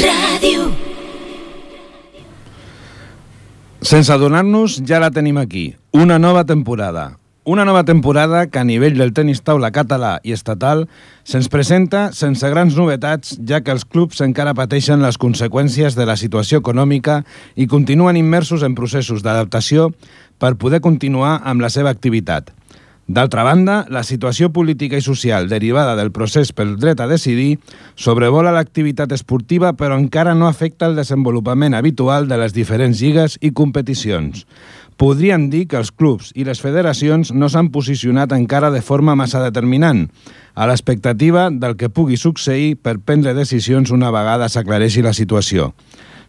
[0.00, 0.70] Ràdio.
[3.80, 5.74] Sense adonar-nos, ja la tenim aquí.
[5.92, 7.16] Una nova temporada.
[7.44, 10.84] Una nova temporada que a nivell del tenis taula català i estatal
[11.24, 16.18] se'ns presenta sense grans novetats, ja que els clubs encara pateixen les conseqüències de la
[16.20, 17.22] situació econòmica
[17.56, 19.88] i continuen immersos en processos d'adaptació
[20.38, 22.52] per poder continuar amb la seva activitat.
[23.10, 27.56] D'altra banda, la situació política i social derivada del procés pel dret a decidir
[27.98, 33.50] sobrevola l'activitat esportiva però encara no afecta el desenvolupament habitual de les diferents lligues i
[33.50, 34.44] competicions.
[34.94, 39.42] Podríem dir que els clubs i les federacions no s'han posicionat encara de forma massa
[39.42, 40.06] determinant,
[40.54, 45.72] a l'expectativa del que pugui succeir per prendre decisions una vegada s'aclareixi la situació.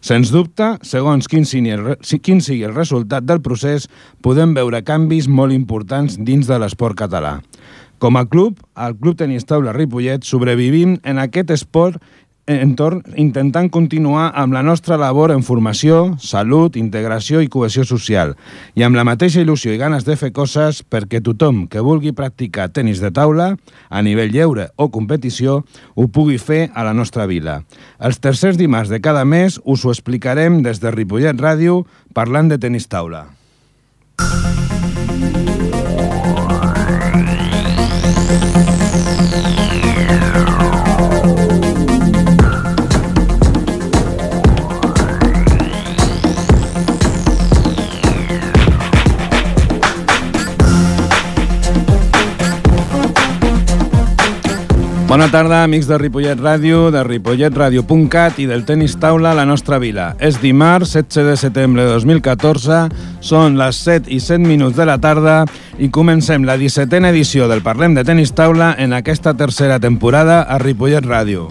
[0.02, 1.92] Sens dubte, segons quin sigui, el,
[2.26, 3.86] quin sigui el resultat del procés,
[4.18, 7.36] podem veure canvis molt importants dins de l'esport català.
[8.02, 12.02] Com a club, el Club Tenis Taula Ripollet sobrevivim en aquest esport
[12.50, 18.34] entorn intentant continuar amb la nostra labor en formació, salut, integració i cohesió social
[18.74, 22.72] i amb la mateixa il·lusió i ganes de fer coses perquè tothom que vulgui practicar
[22.74, 23.52] tenis de taula
[23.88, 25.60] a nivell lleure o competició
[25.94, 27.60] ho pugui fer a la nostra vila.
[28.02, 32.58] Els tercers dimarts de cada mes us ho explicarem des de Ripollet Ràdio parlant de
[32.58, 33.28] tenis taula.
[55.12, 59.76] Bona tarda, amics de Ripollet Ràdio, de ripolletradio.cat i del tenis taula a la nostra
[59.76, 60.06] vila.
[60.16, 62.78] És dimarts, 16 de setembre de 2014,
[63.20, 65.42] són les 7 i 7 minuts de la tarda
[65.76, 70.56] i comencem la 17a edició del Parlem de Tenis Taula en aquesta tercera temporada a
[70.64, 71.50] Ripollet Ràdio.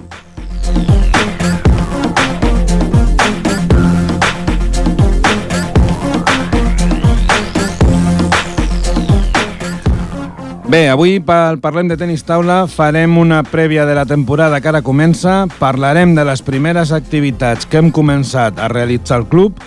[10.72, 14.80] Bé, avui pel Parlem de Tenis Taula farem una prèvia de la temporada que ara
[14.80, 19.60] comença, parlarem de les primeres activitats que hem començat a realitzar al club,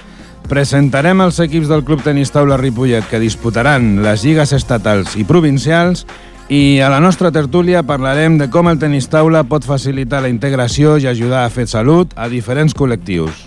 [0.49, 6.07] presentarem els equips del Club Tenis Taula Ripollet que disputaran les lligues estatals i provincials.
[6.49, 10.97] I a la nostra tertúlia parlarem de com el tenis taula pot facilitar la integració
[10.97, 13.45] i ajudar a fer salut a diferents col·lectius.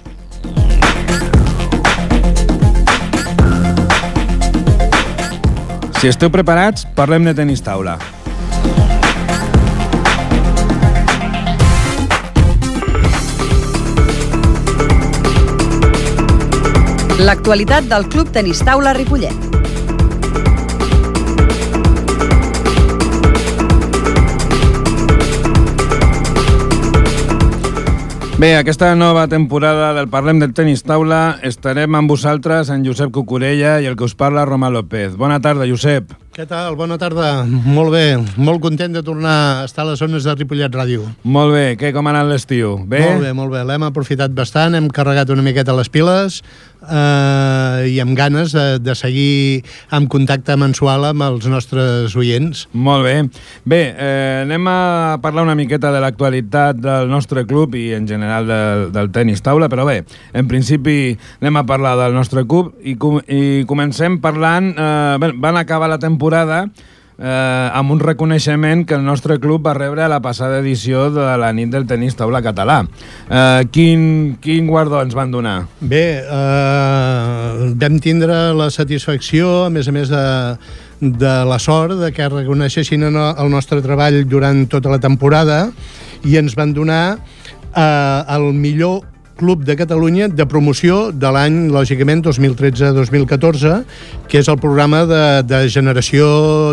[5.97, 7.95] Si esteu preparats, parlem de tenis taula.
[17.17, 19.56] L'actualitat del Club Tenis Taula Ripollet.
[28.37, 33.79] Bé, aquesta nova temporada del Parlem del Tenis Taula estarem amb vosaltres, en Josep Cucurella
[33.81, 35.15] i el que us parla, Roma López.
[35.17, 36.13] Bona tarda, Josep.
[36.37, 36.75] Què tal?
[36.77, 37.31] Bona tarda.
[37.49, 38.03] Molt bé.
[38.37, 41.07] Molt content de tornar a estar a les zones de Ripollet Ràdio.
[41.25, 41.65] Molt bé.
[41.81, 42.75] Què, com ha anat l'estiu?
[42.85, 43.01] Bé?
[43.07, 43.63] Molt bé, molt bé.
[43.65, 46.43] L'hem aprofitat bastant, hem carregat una miqueta les piles
[46.83, 52.65] eh, i amb ganes de, de seguir en contacte mensual amb els nostres oients.
[52.73, 53.15] Molt bé.
[53.67, 54.79] Bé, eh, anem a
[55.23, 59.69] parlar una miqueta de l'actualitat del nostre club i en general del, del tenis taula,
[59.71, 60.01] però bé,
[60.33, 64.73] en principi anem a parlar del nostre club i, com, i comencem parlant...
[64.77, 66.65] Eh, bé, van acabar la temporada
[67.17, 71.25] eh, amb un reconeixement que el nostre club va rebre a la passada edició de
[71.39, 72.83] la nit del tenis taula català.
[73.29, 75.57] Eh, quin, quin guardó ens van donar?
[75.79, 80.25] Bé, eh, vam tindre la satisfacció, a més a més de,
[81.01, 85.67] de la sort de que reconeixessin el nostre treball durant tota la temporada
[86.25, 89.05] i ens van donar eh, el millor
[89.37, 93.73] Club de Catalunya de promoció de l'any, lògicament, 2013-2014,
[94.27, 96.27] que és el programa de, de generació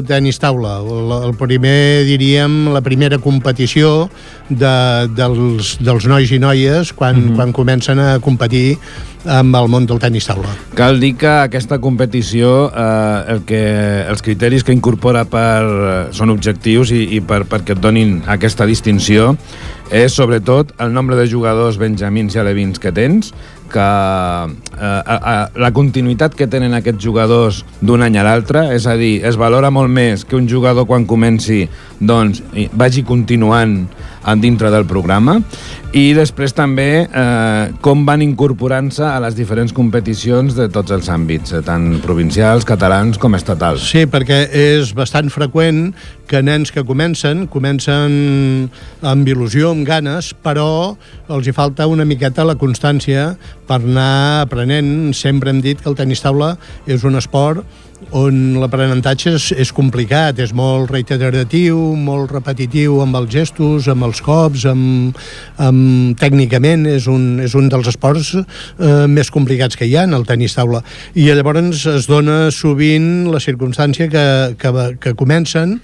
[0.08, 0.78] tenis taula.
[0.80, 4.08] El, el primer, diríem, la primera competició
[4.48, 4.75] de,
[5.14, 7.37] dels, dels nois i noies quan, mm -hmm.
[7.37, 8.78] quan comencen a competir
[9.25, 10.52] amb el món del tenis taula.
[10.76, 13.62] Cal dir que aquesta competició, eh, el que,
[14.08, 19.37] els criteris que incorpora per, són objectius i, i per, perquè et donin aquesta distinció
[19.92, 23.32] és sobretot el nombre de jugadors benjamins i alevins que tens,
[23.75, 28.96] que eh, eh, la continuïtat que tenen aquests jugadors d'un any a l'altre, és a
[29.00, 31.64] dir, es valora molt més que un jugador quan comenci
[32.00, 32.42] doncs,
[32.72, 33.82] vagi continuant
[34.41, 35.41] dintre del programa
[35.94, 41.55] i després també eh, com van incorporant-se a les diferents competicions de tots els àmbits,
[41.55, 43.85] eh, tant provincials, catalans com estatals.
[43.93, 45.93] Sí, perquè és bastant freqüent
[46.26, 48.17] que nens que comencen, comencen
[49.06, 50.97] amb il·lusió, amb ganes, però
[51.31, 53.35] els hi falta una miqueta la constància
[53.69, 55.15] per anar aprenent.
[55.15, 56.56] Sempre hem dit que el tenis taula
[56.91, 57.62] és un esport
[58.14, 64.20] on l'aprenentatge és, és complicat, és molt reiteratiu, molt repetitiu amb els gestos, amb els
[64.25, 65.19] cops, amb,
[65.62, 70.17] amb tècnicament és un, és un dels esports eh, més complicats que hi ha en
[70.17, 70.85] el tenis taula.
[71.14, 74.26] I llavors es dona sovint la circumstància que,
[74.61, 75.79] que, que comencen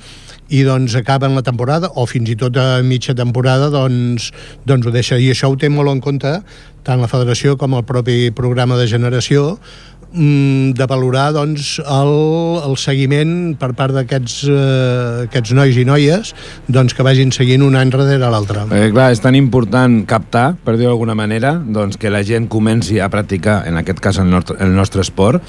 [0.50, 4.32] i doncs acaben la temporada o fins i tot a mitja temporada doncs,
[4.66, 6.32] doncs ho deixa i això ho té molt en compte
[6.82, 9.60] tant la federació com el propi programa de generació
[10.12, 12.14] de valorar doncs, el,
[12.66, 16.32] el seguiment per part d'aquests eh, aquests nois i noies
[16.66, 18.66] doncs, que vagin seguint un any darrere l'altre.
[18.74, 22.98] Eh, clar, és tan important captar, per dir-ho d'alguna manera, doncs, que la gent comenci
[22.98, 25.46] a practicar, en aquest cas el nostre, el nostre esport,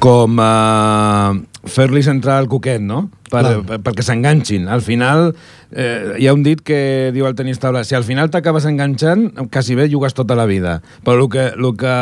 [0.00, 3.08] com eh, fer-li entrar al coquet, no?
[3.28, 4.68] Per, per, perquè s'enganxin.
[4.72, 5.34] Al final,
[5.70, 9.28] eh, hi ha un dit que diu el tenis taula, si al final t'acabes enganxant,
[9.52, 10.78] quasi bé jugues tota la vida.
[11.04, 11.94] Però el que, el que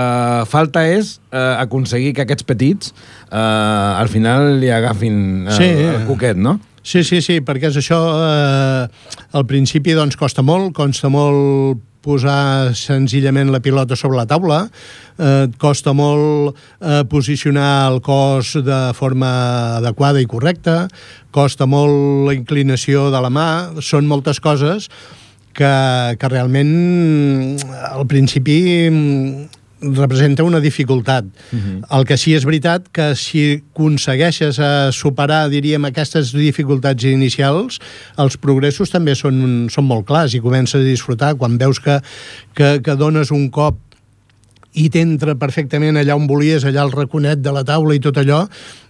[0.50, 2.94] falta és eh, aconseguir que aquests petits
[3.30, 5.70] eh, al final li agafin eh, Sí.
[5.96, 6.58] el coquet, no?
[6.86, 12.72] Sí, sí, sí, perquè és això, eh, al principi doncs costa molt, costa molt posar
[12.78, 14.62] senzillament la pilota sobre la taula,
[15.18, 19.30] eh, et costa molt eh, posicionar el cos de forma
[19.82, 20.86] adequada i correcta,
[21.34, 23.48] costa molt la inclinació de la mà,
[23.82, 24.88] són moltes coses
[25.56, 25.72] que,
[26.20, 26.72] que realment
[27.90, 28.58] al principi
[29.80, 31.24] representa una dificultat.
[31.24, 31.98] Uh -huh.
[31.98, 37.78] El que sí és veritat que si aconsegueixes a superar, diríem, aquestes dificultats inicials,
[38.16, 42.00] els progressos també són, són molt clars i comences a disfrutar quan veus que,
[42.54, 43.76] que, que dones un cop
[44.76, 48.42] i t'entra perfectament allà on volies, allà al raconet de la taula i tot allò,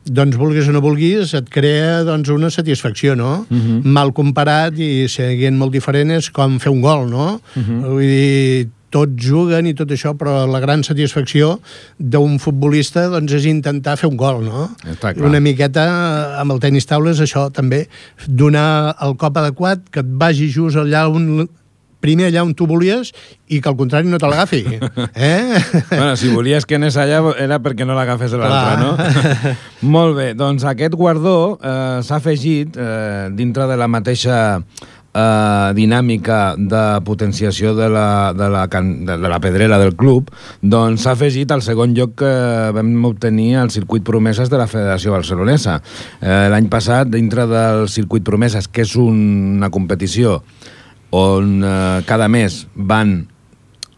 [0.07, 3.47] doncs vulguis o no vulguis, et crea doncs, una satisfacció, no?
[3.49, 3.85] Uh -huh.
[3.85, 7.41] Mal comparat i seguint molt diferent és com fer un gol, no?
[7.55, 7.81] Uh -huh.
[7.89, 11.57] Vull dir, tots juguen i tot això, però la gran satisfacció
[11.99, 14.69] d'un futbolista doncs, és intentar fer un gol, no?
[14.87, 15.29] Està clar.
[15.29, 15.87] Una miqueta
[16.41, 17.87] amb el tenis taula és això, també,
[18.27, 21.49] donar el cop adequat, que et vagi just allà on
[22.07, 23.13] primer allà on tu volies
[23.51, 24.63] i que al contrari no te l'agafi.
[25.17, 25.59] Eh?
[25.91, 29.53] Bueno, si volies que anés allà era perquè no l'agafés l'altre, no?
[29.95, 34.61] Molt bé, doncs aquest guardó eh, s'ha afegit eh, dintre de la mateixa
[35.17, 40.29] eh, dinàmica de potenciació de la, de, la, can- de, de la pedrera del club,
[40.61, 42.33] doncs s'ha afegit al segon lloc que
[42.77, 45.81] vam obtenir al circuit promeses de la Federació Barcelonesa.
[46.21, 50.43] Eh, L'any passat, dintre del circuit promeses, que és una competició
[51.17, 53.25] on eh, cada mes van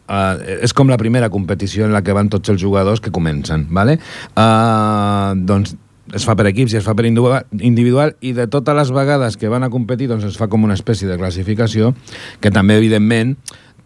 [0.08, 3.66] Uh, és com la primera competició en la que van tots els jugadors que comencen,
[3.76, 3.98] ¿vale?
[4.32, 5.74] Uh, doncs
[6.16, 9.50] es fa per equips i es fa per individual, i de totes les vegades que
[9.52, 11.94] van a competir doncs es fa com una espècie de classificació
[12.40, 13.36] que també, evidentment,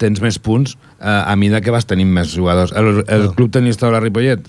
[0.02, 2.72] tens més punts uh, a mida que vas tenint més jugadors.
[2.74, 4.48] El, el Club Tenista de la Ripollet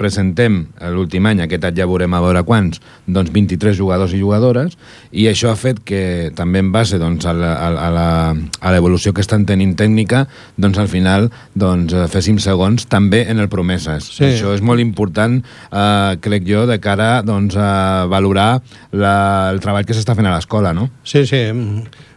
[0.00, 0.64] presentem
[0.94, 4.76] l'últim any, aquest any ja veurem a veure quants, doncs 23 jugadors i jugadores,
[5.12, 10.24] i això ha fet que també en base doncs, a l'evolució que estan tenint tècnica,
[10.56, 14.10] doncs al final doncs, eh, féssim segons també en el Promeses.
[14.16, 14.26] Sí.
[14.32, 18.62] Això és molt important, eh, crec jo, de cara doncs, a valorar
[18.92, 20.90] la, el treball que s'està fent a l'escola, no?
[21.04, 21.46] Sí, sí.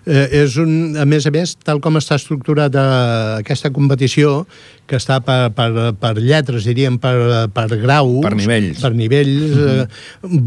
[0.08, 2.88] Eh, és un, a més a més, tal com està estructurat eh,
[3.42, 4.46] aquesta competició,
[4.88, 5.68] que està per, per,
[6.00, 7.14] per lletres, diríem, per,
[7.52, 8.22] per graus...
[8.24, 8.80] Per nivells.
[8.86, 9.58] Per nivells.
[9.60, 9.86] eh,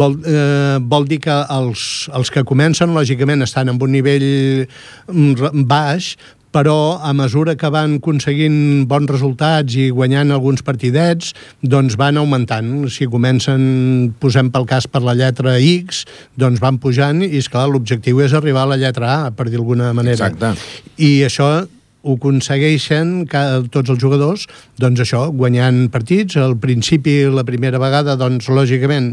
[0.01, 1.85] vol, eh, vol dir que els,
[2.17, 4.31] els que comencen, lògicament, estan en un nivell
[4.65, 6.15] mm, baix,
[6.51, 12.89] però a mesura que van aconseguint bons resultats i guanyant alguns partidets, doncs van augmentant.
[12.91, 16.05] Si comencen, posem pel cas per la lletra X,
[16.41, 19.93] doncs van pujant i, esclar, l'objectiu és arribar a la lletra A, per dir d'alguna
[19.95, 20.31] manera.
[20.31, 20.55] Exacte.
[20.99, 21.53] I això
[22.01, 23.27] ho aconsegueixen
[23.71, 24.47] tots els jugadors,
[24.81, 26.39] doncs això, guanyant partits.
[26.41, 29.13] Al principi, la primera vegada, doncs, lògicament,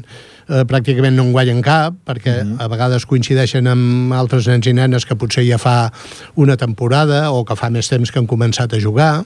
[0.49, 2.61] eh, pràcticament no en guanyen cap, perquè Mhm.
[2.61, 5.91] a vegades coincideixen amb altres nens i nenes que potser ja fa
[6.35, 9.25] una temporada o que fa més temps que han començat a jugar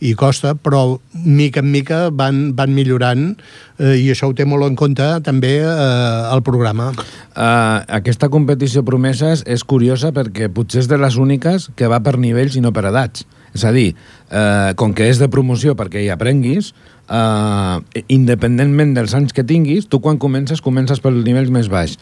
[0.00, 3.36] i costa, però mica en mica van, van millorant
[3.78, 6.92] eh, i això ho té molt en compte també eh, el programa.
[7.32, 12.18] Uh, aquesta competició promeses és curiosa perquè potser és de les úniques que va per
[12.18, 13.24] nivells i no per edats.
[13.54, 13.94] És a dir,
[14.32, 16.72] uh, com que és de promoció perquè hi aprenguis,
[17.12, 17.78] uh,
[18.08, 21.98] independentment dels anys que tinguis, tu quan comences, comences pels nivells més baix.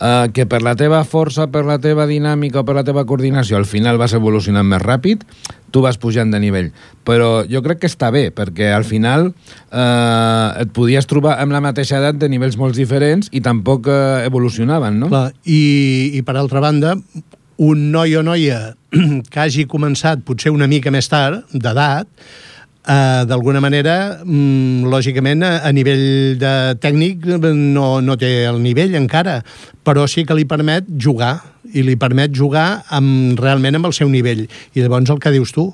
[0.00, 3.58] eh, que per la teva força, per la teva dinàmica o per la teva coordinació
[3.58, 5.22] al final vas evolucionant més ràpid,
[5.70, 6.70] tu vas pujant de nivell.
[7.06, 11.62] Però jo crec que està bé, perquè al final eh, et podies trobar amb la
[11.64, 15.12] mateixa edat de nivells molt diferents i tampoc eh, evolucionaven, no?
[15.12, 15.62] Clar, i,
[16.18, 16.96] i per altra banda,
[17.64, 18.74] un noi o noia
[19.30, 22.10] que hagi començat potser una mica més tard, d'edat,
[22.84, 28.92] Uh, d'alguna manera, mm, lògicament, a, a nivell de tècnic no, no té el nivell
[28.98, 29.38] encara,
[29.80, 31.38] però sí que li permet jugar,
[31.72, 34.44] i li permet jugar amb, realment amb el seu nivell.
[34.76, 35.70] I llavors el que dius tu,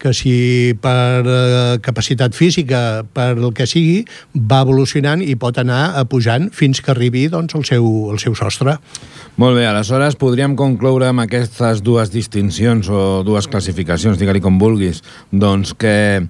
[0.00, 4.00] que si per eh, capacitat física, per el que sigui,
[4.34, 8.78] va evolucionant i pot anar pujant fins que arribi doncs, el, seu, el seu sostre.
[9.40, 15.02] Molt bé, aleshores podríem concloure amb aquestes dues distincions o dues classificacions, digue-li com vulguis,
[15.30, 16.24] doncs que eh,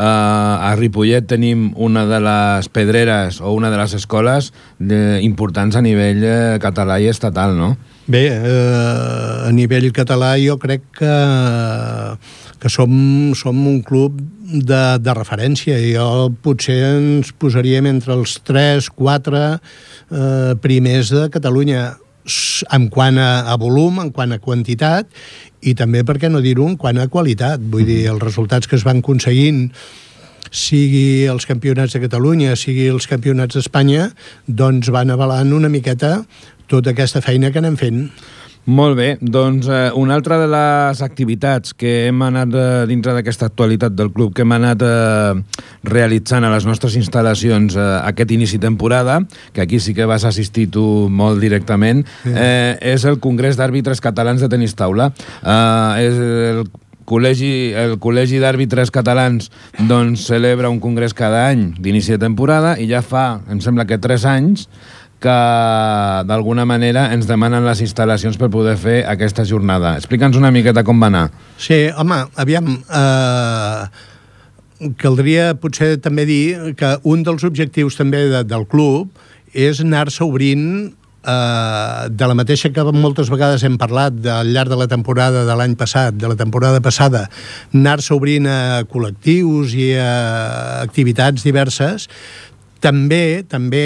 [0.00, 5.84] a Ripollet tenim una de les pedreres o una de les escoles de, importants a
[5.84, 7.74] nivell eh, català i estatal, no?
[8.06, 11.14] Bé, eh, a nivell català jo crec que,
[12.60, 12.90] que som,
[13.36, 15.78] som un club de, de referència.
[15.82, 21.92] Jo potser ens posaríem entre els 3, 4 eh, primers de Catalunya
[22.74, 25.06] en quant a, a volum, en quant a quantitat,
[25.62, 27.62] i també, per què no dir-ho, en quant a qualitat.
[27.62, 29.68] Vull dir, els resultats que es van aconseguint
[30.50, 34.10] sigui els campionats de Catalunya, sigui els campionats d'Espanya,
[34.46, 36.20] doncs van avalant una miqueta
[36.70, 38.06] tota aquesta feina que anem fent.
[38.66, 43.46] Molt bé, doncs eh, una altra de les activitats que hem anat eh, dintre d'aquesta
[43.46, 48.58] actualitat del club que hem anat eh, realitzant a les nostres instal·lacions eh, aquest inici
[48.58, 49.20] temporada,
[49.54, 54.42] que aquí sí que vas assistir tu molt directament, eh, és el Congrés d'Àrbitres Catalans
[54.42, 55.12] de Tenis Taula.
[55.44, 56.18] Eh, és
[56.50, 56.66] el
[57.06, 59.52] col·legi, el Col·legi d'Àrbitres Catalans
[59.86, 64.02] doncs, celebra un congrés cada any d'inici de temporada i ja fa, em sembla que
[64.02, 64.66] tres anys,
[65.20, 65.36] que
[66.28, 69.94] d'alguna manera ens demanen les instal·lacions per poder fer aquesta jornada.
[69.96, 71.30] Explica'ns una miqueta com va anar.
[71.58, 73.86] Sí, home, aviam, eh,
[75.00, 79.08] caldria potser també dir que un dels objectius també de, del club
[79.56, 80.66] és anar-se obrint
[81.26, 85.56] eh, de la mateixa que moltes vegades hem parlat al llarg de la temporada de
[85.56, 87.26] l'any passat, de la temporada passada,
[87.74, 92.10] anar-se obrint a col·lectius i a activitats diverses,
[92.86, 93.84] també també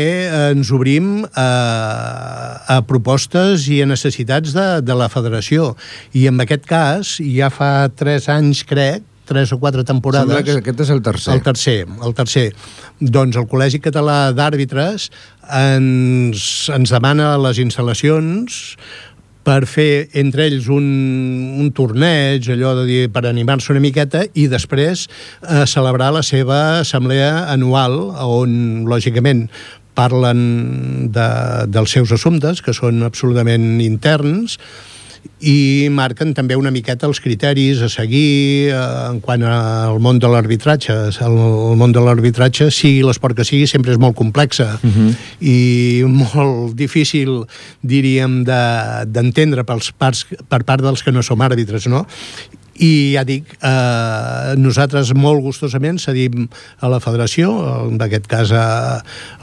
[0.52, 1.48] ens obrim a,
[2.76, 5.74] a propostes i a necessitats de, de la federació.
[6.12, 10.26] I en aquest cas, ja fa tres anys, crec, tres o quatre temporades...
[10.26, 11.34] Sembla que aquest és el tercer.
[11.36, 12.48] El tercer, el tercer.
[12.98, 15.06] Doncs el Col·legi Català d'Àrbitres
[15.54, 16.42] ens,
[16.74, 18.58] ens demana les instal·lacions
[19.46, 20.86] per fer entre ells un,
[21.60, 26.60] un torneig, allò de dir, per animar-se una miqueta, i després eh, celebrar la seva
[26.82, 29.46] assemblea anual, on, lògicament,
[29.98, 31.28] parlen de,
[31.72, 34.58] dels seus assumptes, que són absolutament interns,
[35.40, 40.28] i marquen també una miqueta els criteris a seguir eh, en quant al món de
[40.28, 40.96] l'arbitratge.
[41.24, 41.38] El,
[41.70, 45.14] el món de l'arbitratge, sigui l'esport que sigui, sempre és molt complexa uh -huh.
[45.40, 47.46] i molt difícil,
[47.82, 49.64] diríem, d'entendre de,
[50.48, 52.06] per part dels que no som àrbitres, no?
[52.80, 56.48] I ja dic, eh, nosaltres molt gustosament cedim
[56.80, 57.52] a la federació,
[57.90, 58.64] en aquest cas a,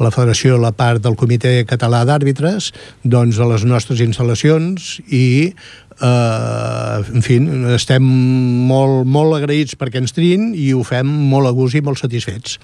[0.01, 2.71] la federació, la part del comitè català d'àrbitres,
[3.03, 5.53] doncs a les nostres instal·lacions i
[6.01, 7.39] eh, en fi,
[7.77, 8.09] estem
[8.71, 12.57] molt, molt agraïts perquè ens trin i ho fem molt a gust i molt satisfets.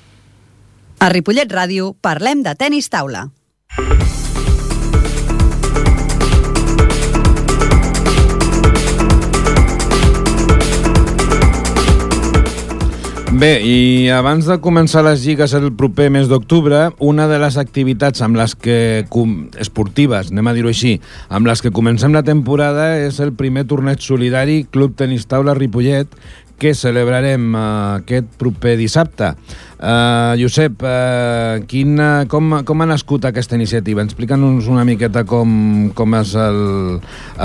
[1.04, 3.28] A Ripollet Ràdio parlem de tennis taula.
[13.34, 18.22] Bé, i abans de començar les lligues el proper mes d'octubre, una de les activitats
[18.22, 18.76] amb les que
[19.58, 21.00] esportives, anem a dir-ho així,
[21.34, 26.14] amb les que comencem la temporada és el primer torneig solidari Club Tenis Taula Ripollet,
[26.62, 27.62] que celebrarem uh,
[28.04, 29.32] aquest proper dissabte.
[29.80, 34.06] Uh, Josep, uh, quina, com, com ha nascut aquesta iniciativa?
[34.06, 36.62] Explica'ns una miqueta com, com és el,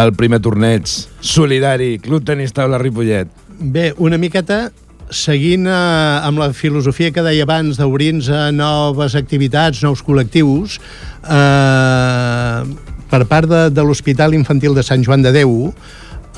[0.05, 0.85] el primer torneig
[1.25, 3.33] solidari Club Tenis Taula Ripollet.
[3.59, 4.69] Bé, una miqueta
[5.11, 10.79] seguint eh, amb la filosofia que deia abans d'obrir-nos a noves activitats, nous col·lectius,
[11.25, 12.61] eh,
[13.09, 15.73] per part de, de l'Hospital Infantil de Sant Joan de Déu,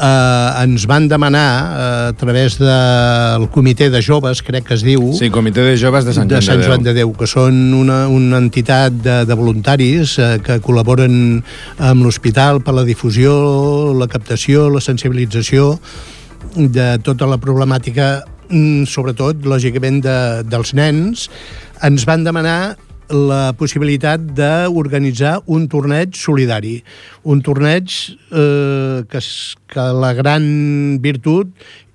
[0.01, 5.11] eh, ens van demanar eh, a través del comitè de joves, crec que es diu...
[5.19, 8.05] Sí, comitè de joves de Sant Joan de, Sant Joan de Déu, que són una,
[8.09, 11.41] una entitat de, de voluntaris eh, que col·laboren
[11.91, 13.35] amb l'hospital per la difusió,
[13.99, 15.75] la captació, la sensibilització
[16.57, 18.21] de tota la problemàtica
[18.87, 20.17] sobretot, lògicament, de,
[20.51, 21.29] dels nens,
[21.87, 22.77] ens van demanar
[23.11, 26.79] la possibilitat d'organitzar un torneig solidari.
[27.27, 27.91] Un torneig
[28.31, 29.23] eh, que,
[29.75, 30.45] que la gran
[31.03, 31.51] virtut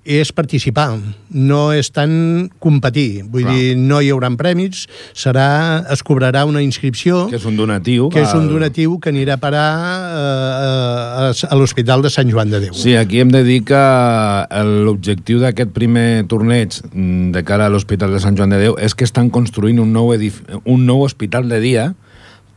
[0.06, 0.94] és participar,
[1.34, 3.24] no és tant competir.
[3.26, 3.54] Vull Clar.
[3.54, 7.26] dir, no hi haurà premis, serà, es cobrarà una inscripció...
[7.30, 8.08] Que és un donatiu.
[8.14, 9.66] Que és un donatiu que anirà a parar
[10.06, 12.74] eh, a, a l'Hospital de Sant Joan de Déu.
[12.78, 13.82] Sí, aquí hem de dir que
[14.86, 18.94] l'objectiu d'aquest primer torneig mm, de cara a l'Hospital de Sant Joan de Déu és
[18.94, 21.90] que estan construint un nou, un nou hospital de dia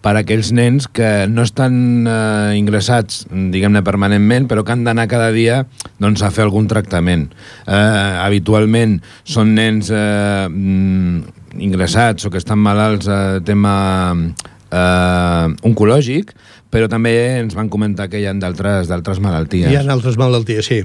[0.04, 5.10] per a aquells nens que no estan eh, ingressats, diguem-ne, permanentment, però que han d'anar
[5.12, 5.64] cada dia
[6.00, 7.28] doncs, a fer algun tractament.
[7.68, 13.76] Eh, habitualment són nens eh, mm, ingressats o que estan malalts a eh, tema
[14.16, 16.34] eh, oncològic,
[16.70, 19.72] però també ens van comentar que hi ha d'altres malalties.
[19.72, 20.84] Hi ha altres malalties, sí.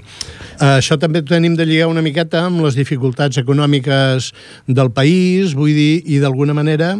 [0.55, 4.31] Uh, això també tenim de lligar una miqueta amb les dificultats econòmiques
[4.67, 6.95] del país, vull dir, i d'alguna manera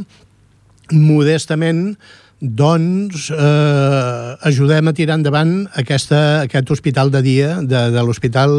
[0.93, 1.99] modestament
[2.45, 8.53] doncs eh, ajudem a tirar endavant aquesta, aquest hospital de dia de, de l'Hospital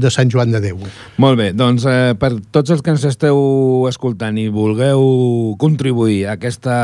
[0.00, 0.82] de Sant Joan de Déu.
[1.22, 6.34] Molt bé, doncs eh, per tots els que ens esteu escoltant i vulgueu contribuir a
[6.36, 6.76] aquesta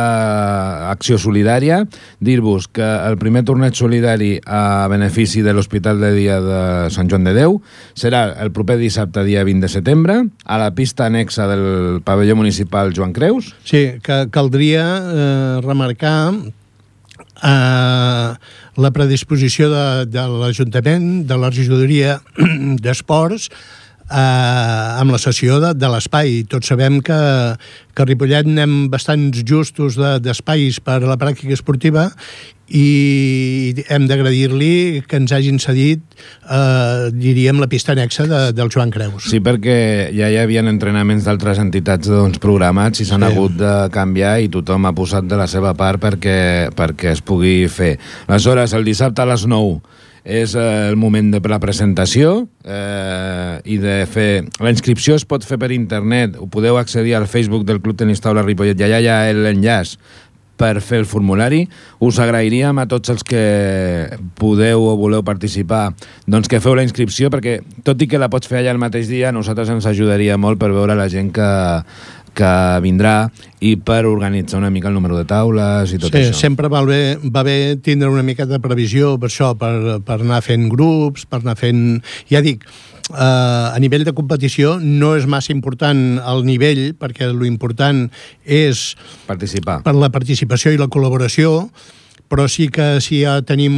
[0.91, 1.83] acció solidària,
[2.21, 6.63] dir-vos que el primer torneig solidari a benefici de l'Hospital de Dia de
[6.95, 7.61] Sant Joan de Déu
[7.99, 12.95] serà el proper dissabte, dia 20 de setembre, a la pista anexa del pavelló municipal
[12.97, 13.53] Joan Creus.
[13.65, 18.31] Sí, que caldria eh, remarcar eh,
[18.81, 22.19] la predisposició de, de l'Ajuntament, de la regidoria
[22.85, 23.51] d'Esports,
[24.11, 26.43] eh, amb la sessió de, de l'espai.
[26.51, 27.21] Tots sabem que,
[27.95, 32.11] que a Ripollet anem bastants justos d'espais de, per a la pràctica esportiva
[32.71, 36.03] i hem d'agradir-li que ens hagin cedit,
[36.47, 39.27] eh, diríem, la pista anexa de, del Joan Creus.
[39.31, 43.33] Sí, perquè ja hi havia entrenaments d'altres entitats doncs, programats i s'han sí.
[43.33, 47.65] hagut de canviar i tothom ha posat de la seva part perquè, perquè es pugui
[47.67, 47.97] fer.
[48.29, 53.79] Aleshores, el dissabte a les 9 és eh, el moment de la presentació eh, i
[53.81, 54.31] de fer...
[54.61, 58.21] La inscripció es pot fer per internet, ho podeu accedir al Facebook del Club Tenis
[58.21, 59.97] Taula Ripollet, ja hi ha l'enllaç
[60.61, 61.63] per fer el formulari.
[62.05, 63.41] Us agrairíem a tots els que
[64.37, 65.95] podeu o voleu participar
[66.29, 69.09] doncs que feu la inscripció, perquè tot i que la pots fer allà el mateix
[69.09, 71.49] dia, a nosaltres ens ajudaria molt per veure la gent que,
[72.41, 72.53] que
[72.85, 73.15] vindrà
[73.61, 76.39] i per organitzar una mica el número de taules i tot sí, això.
[76.39, 80.41] sempre va bé, va bé tindre una mica de previsió per això, per, per anar
[80.47, 82.01] fent grups, per anar fent...
[82.33, 82.65] Ja dic,
[83.13, 88.07] eh, a nivell de competició no és massa important el nivell, perquè lo important
[88.45, 88.95] és...
[89.29, 89.81] Participar.
[89.87, 91.69] Per la participació i la col·laboració,
[92.31, 93.75] però sí que si ja tenim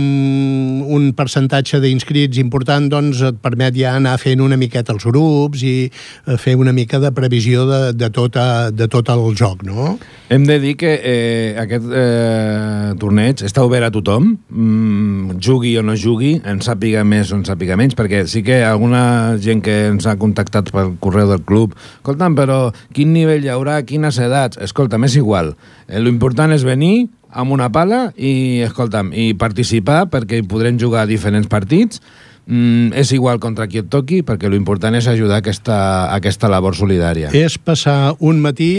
[0.85, 5.75] un percentatge d'inscrits important, doncs et permet ja anar fent una miqueta els grups i
[5.89, 9.95] eh, fer una mica de previsió de, de, tot, a, de tot el joc, no?
[10.33, 15.87] Hem de dir que eh, aquest eh, torneig està obert a tothom, mm, jugui o
[15.87, 19.79] no jugui, en sàpiga més o en sàpiga menys, perquè sí que alguna gent que
[19.95, 22.61] ens ha contactat pel correu del club, escolta'm, però
[22.93, 24.61] quin nivell hi haurà, quines edats?
[24.61, 25.55] Escolta'm, és igual.
[25.89, 30.79] Eh, lo important és venir, amb una pala i, escolta'm, i participar perquè hi podrem
[30.81, 32.03] jugar diferents partits
[32.47, 35.79] mm, és igual contra qui et toqui perquè l'important és ajudar aquesta,
[36.13, 37.33] aquesta labor solidària.
[37.33, 38.73] És passar un matí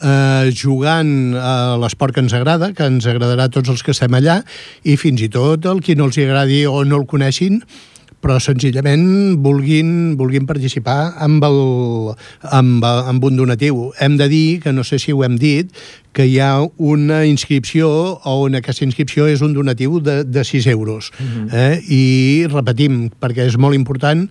[0.00, 4.14] eh, jugant a l'esport que ens agrada, que ens agradarà a tots els que estem
[4.16, 4.40] allà,
[4.84, 7.60] i fins i tot el qui no els agradi o no el coneixin,
[8.20, 11.60] però senzillament vulguin, vulguin participar amb, el,
[12.52, 13.90] amb, amb un donatiu.
[13.98, 15.72] Hem de dir, que no sé si ho hem dit,
[16.12, 17.88] que hi ha una inscripció
[18.28, 21.12] on aquesta inscripció és un donatiu de, de 6 euros.
[21.18, 21.48] Uh mhm.
[21.48, 21.54] -huh.
[21.54, 21.80] eh?
[21.88, 24.28] I repetim, perquè és molt important,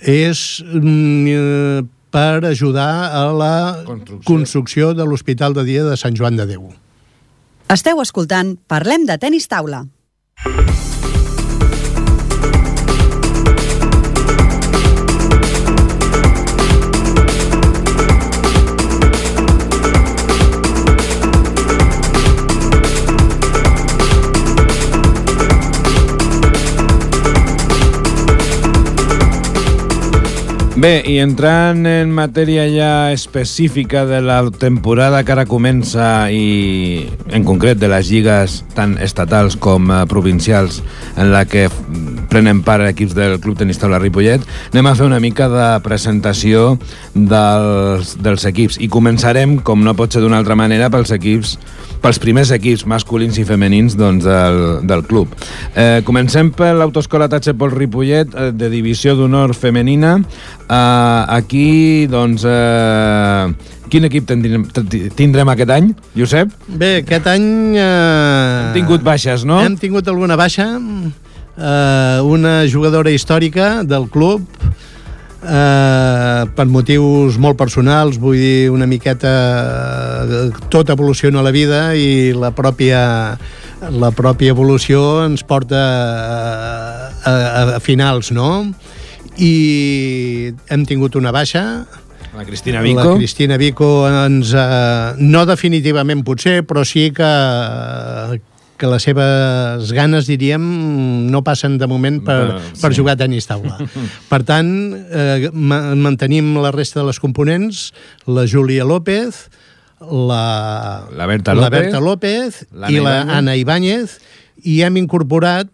[0.00, 6.16] és mm, eh, per ajudar a la construcció, construcció de l'Hospital de Dia de Sant
[6.16, 6.72] Joan de Déu.
[7.70, 9.86] Esteu escoltant Parlem de Tenis Taula.
[30.80, 37.04] Bé, i entrant en matèria ja específica de la temporada que ara comença i
[37.36, 40.78] en concret de les lligues tant estatals com eh, provincials
[41.20, 41.66] en la que
[42.32, 46.78] prenen part equips del Club Tenis Taula Ripollet, anem a fer una mica de presentació
[47.12, 51.58] dels, dels equips i començarem, com no pot ser d'una altra manera, pels equips
[52.00, 55.32] pels primers equips masculins i femenins doncs, del, del club.
[55.74, 60.16] Eh, comencem per l'Autoescola Tatxepol Ripollet, eh, de divisió d'honor femenina.
[60.70, 64.68] Eh, aquí doncs, eh, Quin equip tindrem,
[65.18, 66.52] tindrem aquest any, Josep?
[66.78, 67.74] Bé, aquest any...
[67.74, 69.58] Eh, Hem tingut baixes, no?
[69.66, 70.68] Hem tingut alguna baixa.
[70.70, 74.46] Eh, una jugadora històrica del club,
[75.42, 79.34] eh, per motius molt personals, vull dir, una miqueta
[80.22, 83.02] eh, tot evoluciona a la vida i la pròpia
[83.90, 88.68] la pròpia evolució ens porta a, a, a finals, no?
[89.40, 91.64] I hem tingut una baixa,
[92.36, 93.02] la Cristina Vico.
[93.02, 94.52] La Cristina Vico ens...
[94.54, 97.30] Eh, no definitivament potser, però sí que,
[98.78, 100.62] que les seves ganes, diríem,
[101.32, 102.78] no passen de moment per, uh, sí.
[102.84, 103.80] per jugar a tenis taula.
[104.32, 107.90] per tant, eh, mantenim la resta de les components,
[108.30, 109.48] la Júlia López,
[110.00, 114.20] la, la Berta López, la Berta López i la Ana Ibáñez,
[114.64, 115.68] i hem incorporat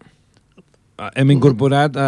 [0.97, 2.01] hem incorporat uh,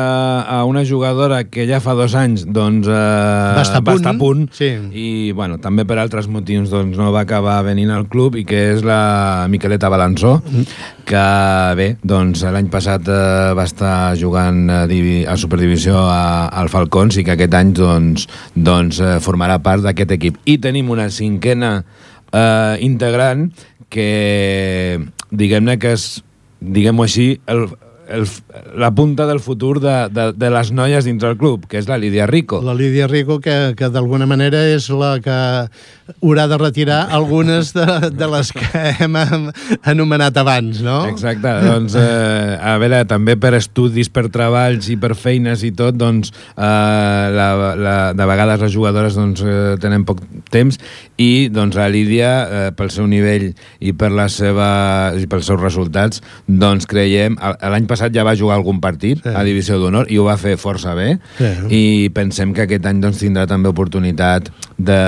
[0.49, 3.95] a una jugadora que ja fa dos anys doncs, uh, va estar a punt, va
[3.99, 4.69] estar a punt sí.
[4.97, 8.63] i bueno, també per altres motius doncs, no va acabar venint al club i que
[8.73, 10.79] és la Miqueleta Balanzó mm.
[11.05, 11.25] que
[11.77, 17.19] bé, doncs l'any passat uh, va estar jugant a, divi a Superdivisió a, al Falcons
[17.21, 18.25] i que aquest any doncs,
[18.55, 23.51] doncs formarà part d'aquest equip i tenim una cinquena uh, integrant
[23.93, 24.97] que
[25.29, 26.07] diguem-ne que és
[26.59, 27.67] diguem-ho així el,
[28.09, 28.27] el,
[28.75, 31.99] la punta del futur de, de, de les noies dintre del club, que és la
[32.01, 32.59] Lídia Rico.
[32.65, 35.37] La Lídia Rico, que, que d'alguna manera és la que
[36.19, 41.03] haurà de retirar algunes de, de les que hem anomenat abans, no?
[41.11, 45.97] Exacte, doncs, eh, a veure, també per estudis, per treballs i per feines i tot,
[45.99, 46.63] doncs, eh,
[47.35, 50.79] la, la, de vegades les jugadores doncs, eh, tenen poc temps
[51.21, 54.69] i doncs, la Lídia, eh, pel seu nivell i per la seva,
[55.13, 59.33] i pels seus resultats, doncs creiem, l'any passat ja va jugar algun partit sí.
[59.35, 61.51] a Divisió d'Honor i ho va fer força bé sí.
[61.75, 61.83] i
[62.15, 64.47] pensem que aquest any doncs, tindrà també oportunitat
[64.79, 64.99] de,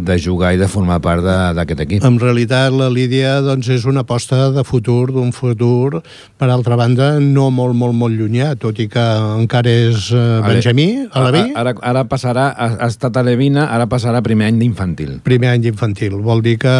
[0.00, 2.04] de jugar i de formar part d'aquest equip.
[2.06, 6.00] En realitat, la Lídia doncs, és una aposta de futur, d'un futur,
[6.40, 9.04] per altra banda, no molt, molt, molt llunyà, tot i que
[9.36, 14.22] encara és uh, Benjamí, a la Ara, ara passarà, ha, estat a Levina, ara passarà
[14.24, 15.18] primer any d'infantil.
[15.26, 16.16] Primer any d'infantil.
[16.24, 16.74] Vol dir que,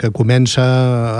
[0.00, 0.64] que comença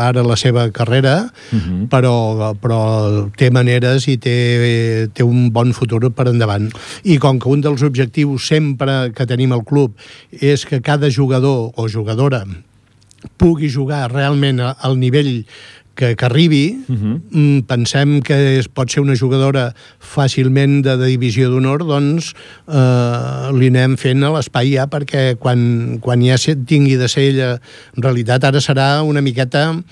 [0.05, 1.61] ara la seva carrera, uh mhm.
[1.61, 1.89] -huh.
[1.89, 6.71] però, però té maneres i té, té un bon futur per endavant.
[7.05, 9.95] I com que un dels objectius sempre que tenim al club
[10.41, 12.45] és que cada jugador o jugadora
[13.37, 15.45] pugui jugar realment al nivell
[15.95, 17.23] que, que arribi, uh mhm.
[17.31, 17.67] -huh.
[17.67, 22.33] pensem que es, pot ser una jugadora fàcilment de, de divisió d'honor, doncs
[22.69, 27.61] eh, li anem fent a l'espai ja perquè quan, quan ja tingui de ser ella,
[27.97, 29.83] en realitat ara serà una miqueta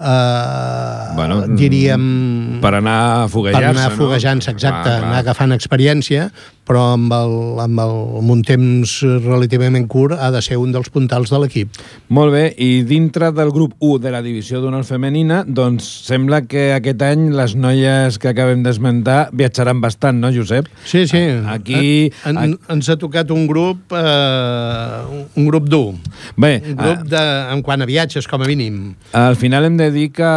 [0.00, 2.60] eh, bueno, diríem...
[2.62, 4.56] Per anar foguejant-se, Per anar foguejant-se, no?
[4.56, 5.08] exacte, clar, clar.
[5.10, 6.28] anar agafant experiència,
[6.66, 10.90] però amb, el, amb, el, amb un temps relativament curt ha de ser un dels
[10.90, 11.78] puntals de l'equip.
[12.10, 16.72] Molt bé, i dintre del grup 1 de la divisió d'honor femenina, doncs sembla que
[16.74, 20.68] aquest any les noies que acabem d'esmentar viatjaran bastant, no, Josep?
[20.84, 21.22] Sí, sí.
[21.54, 22.10] Aquí...
[22.26, 25.94] En, en, ens ha tocat un grup eh, un grup dur.
[26.36, 27.22] Bé, un grup de,
[27.54, 28.96] en quant a viatges, com a mínim.
[29.14, 30.32] Al final hem de dir que,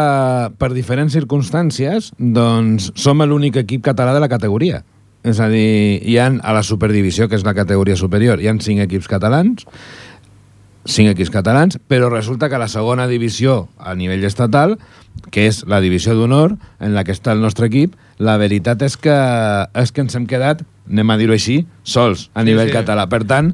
[0.60, 4.84] per diferents circumstàncies, doncs som l'únic equip català de la categoria.
[5.24, 8.62] És a dir, hi han a la superdivisió, que és la categoria superior, hi han
[8.64, 9.66] cinc equips catalans,
[10.90, 14.78] cinc equips catalans, però resulta que la segona divisió a nivell estatal,
[15.30, 18.96] que és la divisió d'honor, en la que està el nostre equip, la veritat és
[18.98, 19.18] que,
[19.76, 22.80] és que ens hem quedat, anem a dir-ho així, sols a nivell sí, sí.
[22.80, 23.06] català.
[23.12, 23.54] Per tant,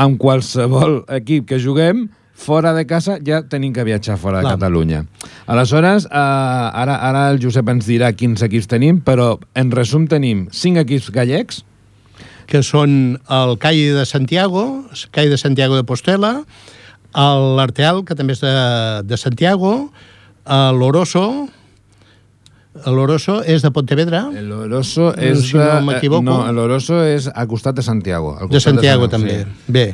[0.00, 2.06] amb qualsevol equip que juguem,
[2.38, 4.54] fora de casa ja tenim que viatjar fora de Clar.
[4.56, 5.02] Catalunya.
[5.50, 10.46] Aleshores, eh, ara, ara el Josep ens dirà quins equips tenim, però en resum tenim
[10.54, 11.64] cinc equips gallecs,
[12.48, 14.64] que són el CAI de Santiago,
[15.12, 16.32] CAI de Santiago de Postela,
[17.58, 18.54] l'Arteal, que també és de,
[19.04, 19.90] de Santiago,
[20.46, 21.48] l'Oroso,
[22.86, 24.28] l'Oroso és de Pontevedra.
[24.32, 25.42] L'Oroso és...
[25.50, 26.24] Si no m'equivoco.
[26.24, 28.36] No, l'Oroso és al costat de Santiago.
[28.38, 29.66] Al costat de Santiago, de Santiago també.
[29.66, 29.74] Sí.
[29.74, 29.86] Bé,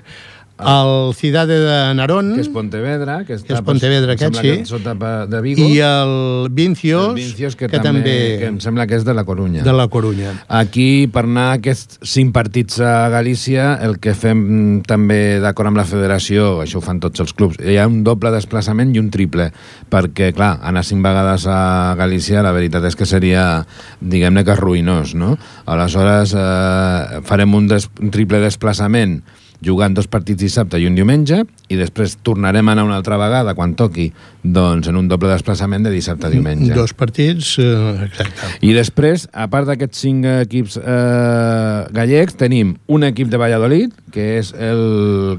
[0.64, 4.72] el Cidade de Narón que és Pontevedra que, està, que és Pontevedra, pues, aquest sí.
[4.72, 4.94] sota
[5.28, 5.68] de Vigo.
[5.68, 6.14] I el
[6.54, 9.64] Vincios, el Vincios que, que, també, que em sembla que és de la Corunya.
[9.66, 10.32] De la Corunya.
[10.48, 15.86] Aquí per anar aquests cinc partits a Galícia el que fem també d'acord amb la
[15.88, 19.50] federació això ho fan tots els clubs hi ha un doble desplaçament i un triple
[19.92, 23.64] perquè clar, anar cinc vegades a Galícia la veritat és que seria
[24.00, 25.34] diguem-ne que ruïnós no?
[25.66, 29.20] aleshores eh, farem un, des, un triple desplaçament
[29.62, 33.54] jugant dos partits dissabte i un diumenge i després tornarem a anar una altra vegada
[33.54, 34.08] quan toqui,
[34.42, 36.74] doncs en un doble desplaçament de dissabte a diumenge.
[36.74, 38.50] Dos partits, eh, exacte.
[38.60, 44.38] I després, a part d'aquests cinc equips eh, gallecs, tenim un equip de Valladolid, que
[44.40, 45.38] és el...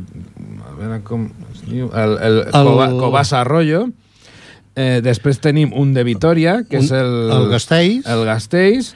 [0.66, 1.28] A veure com...
[1.66, 2.40] El, el, el...
[2.46, 3.88] El- Cova, Covassa Arroyo.
[4.76, 7.14] Eh, després tenim un de Vitoria, que Un- és el...
[7.32, 8.06] el Gastells.
[8.12, 8.94] El Gastells.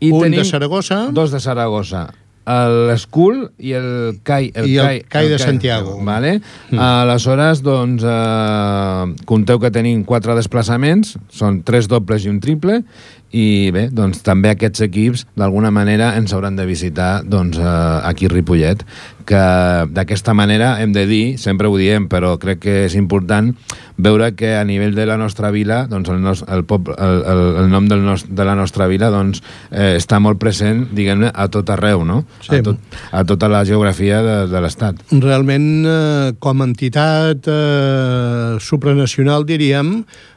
[0.00, 1.06] I Un de tenim Saragossa.
[1.10, 2.08] Dos de Saragossa.
[2.46, 4.52] L'Escul i el CAI.
[4.54, 5.96] I el CAI de Santiago.
[6.06, 6.36] Vale?
[6.70, 6.78] Mm.
[6.78, 12.82] Aleshores, doncs, eh, compteu que tenim quatre desplaçaments, són tres dobles i un triple,
[13.34, 17.66] i bé, doncs també aquests equips d'alguna manera ens hauran de visitar doncs, eh,
[18.06, 18.84] aquí a Ripollet
[19.26, 19.42] que
[19.90, 23.52] d'aquesta manera hem de dir, sempre ho diem, però crec que és important
[23.96, 27.42] veure que a nivell de la nostra vila doncs el, nos, el, pop, el, el,
[27.62, 31.48] el nom del nos, de la nostra vila doncs, eh, està molt present, diguem-ne, a
[31.52, 32.22] tot arreu, no?
[32.44, 32.58] Sí.
[32.58, 35.00] A, tot, a tota la geografia de, de l'Estat.
[35.16, 39.94] Realment, eh, com a entitat eh, supranacional, diríem,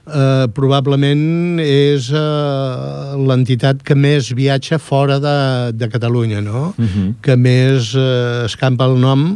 [0.09, 5.37] eh, probablement és eh, l'entitat que més viatja fora de,
[5.75, 6.73] de Catalunya, no?
[6.77, 7.13] Uh -huh.
[7.21, 9.31] Que més eh, escampa el nom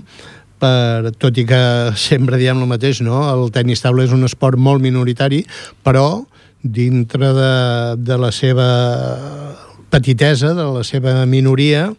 [0.64, 1.62] per, tot i que
[2.00, 3.24] sempre diem el mateix, no?
[3.34, 5.44] El tenis taula és un esport molt minoritari,
[5.84, 6.24] però
[6.64, 7.54] dintre de,
[8.00, 8.68] de la seva
[9.92, 11.90] petitesa, de la seva minoria,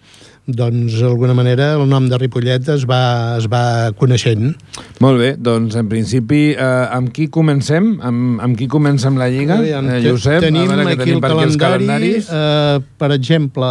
[0.45, 4.53] doncs d'alguna manera el nom de Ripollet es va, es va coneixent.
[5.01, 7.95] Molt bé, doncs en principi eh, amb qui comencem?
[8.05, 9.61] Amb, amb qui comencem la Lliga?
[9.65, 12.29] Eh, Josep, tenim a veure aquí tenim el els calendari, calendaris.
[12.29, 13.71] eh, per exemple,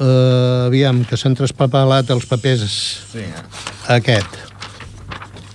[0.00, 2.72] eh, aviam, que s'han traspapelat els papers
[3.12, 3.24] Sí.
[3.88, 4.26] aquest.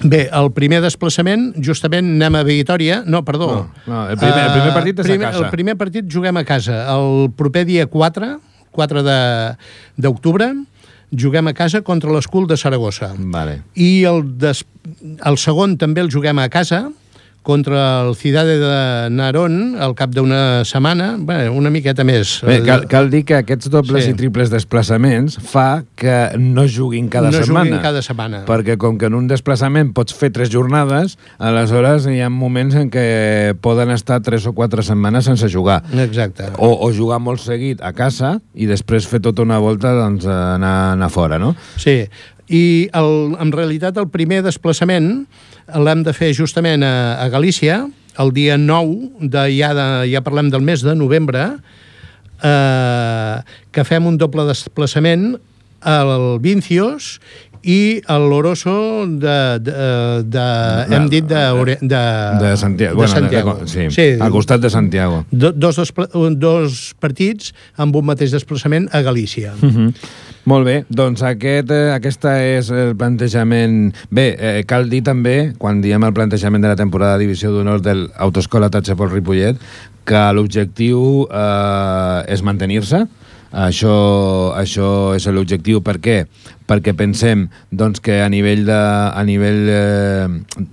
[0.03, 3.47] Bé, el primer desplaçament, justament anem a Vitòria, no, perdó.
[3.49, 5.39] No, no, el primer- el primer partit és a primer, casa.
[5.45, 6.83] El primer partit juguem a casa.
[6.93, 8.39] El proper dia 4,
[8.71, 9.55] 4 de-
[9.97, 10.53] d'octubre,
[11.11, 13.13] juguem a casa contra l'Escul de Saragossa.
[13.17, 13.63] Vale.
[13.73, 14.63] I el, des,
[15.25, 16.91] el segon també el juguem a casa
[17.47, 22.41] contra el Cidade de Narón al cap d'una setmana, bé, una miqueta més.
[22.43, 24.11] Bé, cal, cal dir que aquests dobles Sí.
[24.11, 27.69] i triples desplaçaments fa que no juguin cada no setmana.
[27.69, 28.43] juguin cada setmana.
[28.45, 32.91] Perquè com que en un desplaçament pots fer tres jornades, aleshores hi ha moments en
[32.91, 35.83] què poden estar tres o quatre setmanes sense jugar.
[36.03, 36.51] Exacte.
[36.57, 40.91] O, o jugar molt seguit a casa i després fer tota una volta doncs, anar,
[40.97, 41.55] anar fora, no?
[41.79, 42.01] Sí,
[42.47, 45.25] i el, en realitat el primer desplaçament
[45.75, 47.81] l'hem de fer justament a, a Galícia,
[48.17, 51.57] el dia 9, de, ja, de, ja parlem del mes de novembre,
[52.43, 53.35] eh,
[53.71, 55.35] que fem un doble desplaçament
[55.81, 57.17] al Vincios
[57.67, 59.73] i a l'Oroso de, de,
[60.23, 60.45] de,
[60.95, 62.01] hem dit de, Ore- de,
[62.41, 62.93] De Santiago.
[62.95, 63.55] De bueno, Santiago.
[63.59, 65.25] De, sí, sí, al costat de Santiago.
[65.31, 65.79] Do, dos,
[66.39, 69.53] dos partits amb un mateix desplaçament a Galícia.
[69.61, 69.93] Uh -huh.
[70.47, 73.89] Molt bé, doncs aquest, eh, aquesta és el plantejament...
[74.07, 77.81] Bé, eh, cal dir també, quan diem el plantejament de la temporada de Divisió d'Honor
[77.83, 79.59] del Autoscola Tatxapol Ripollet,
[80.07, 83.03] que l'objectiu eh, és mantenir-se,
[83.51, 83.97] això,
[84.55, 85.83] això és l'objectiu.
[85.83, 86.17] Per què?
[86.63, 90.63] Perquè pensem doncs, que a nivell, de, a nivell eh,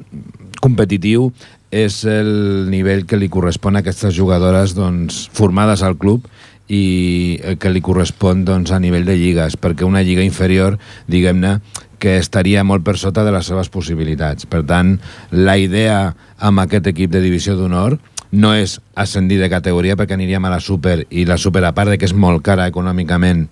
[0.63, 1.33] competitiu
[1.75, 6.31] és el nivell que li correspon a aquestes jugadores doncs, formades al club
[6.69, 10.79] i el que li correspon doncs, a nivell de lligues, perquè una lliga inferior,
[11.11, 11.59] diguem-ne,
[12.01, 14.49] que estaria molt per sota de les seves possibilitats.
[14.49, 14.99] Per tant,
[15.33, 17.99] la idea amb aquest equip de divisió d'honor
[18.35, 21.93] no és ascendir de categoria perquè aniríem a la super i la super, a part
[21.93, 23.47] de que és molt cara econòmicament,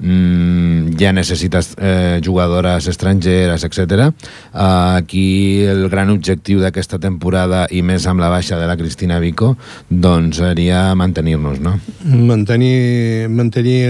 [0.00, 4.10] mm, ja necessites eh, jugadores estrangeres, etc.
[4.52, 9.18] Uh, aquí el gran objectiu d'aquesta temporada i més amb la baixa de la Cristina
[9.22, 9.56] Vico
[9.88, 11.78] doncs seria mantenir-nos, no?
[12.04, 13.82] mantenir, mantenir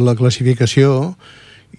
[0.00, 1.16] la classificació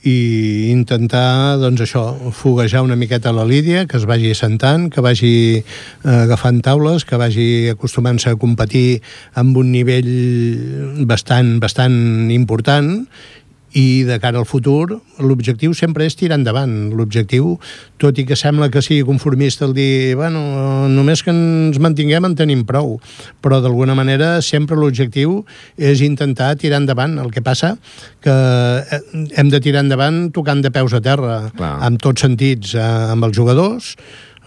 [0.07, 5.33] i intentar, doncs això, foguejar una miqueta la Lídia, que es vagi assentant, que vagi
[5.61, 9.01] eh, agafant taules, que vagi acostumant-se a competir
[9.37, 13.05] amb un nivell bastant, bastant important
[13.77, 16.91] i de cara al futur l'objectiu sempre és tirar endavant.
[16.97, 17.55] L'objectiu,
[18.01, 20.41] tot i que sembla que sigui conformista el dir, bueno,
[20.91, 22.97] només que ens mantinguem en tenim prou.
[23.43, 25.41] Però d'alguna manera sempre l'objectiu
[25.77, 27.17] és intentar tirar endavant.
[27.21, 27.75] El que passa
[28.23, 29.01] que eh,
[29.39, 31.77] hem de tirar endavant tocant de peus a terra Clar.
[31.87, 32.81] amb tots sentits, eh,
[33.13, 33.95] amb els jugadors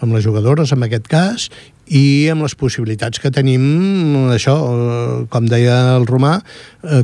[0.03, 1.45] amb les jugadores en aquest cas
[1.87, 3.63] i amb les possibilitats que tenim
[4.33, 6.41] això, eh, com deia el Romà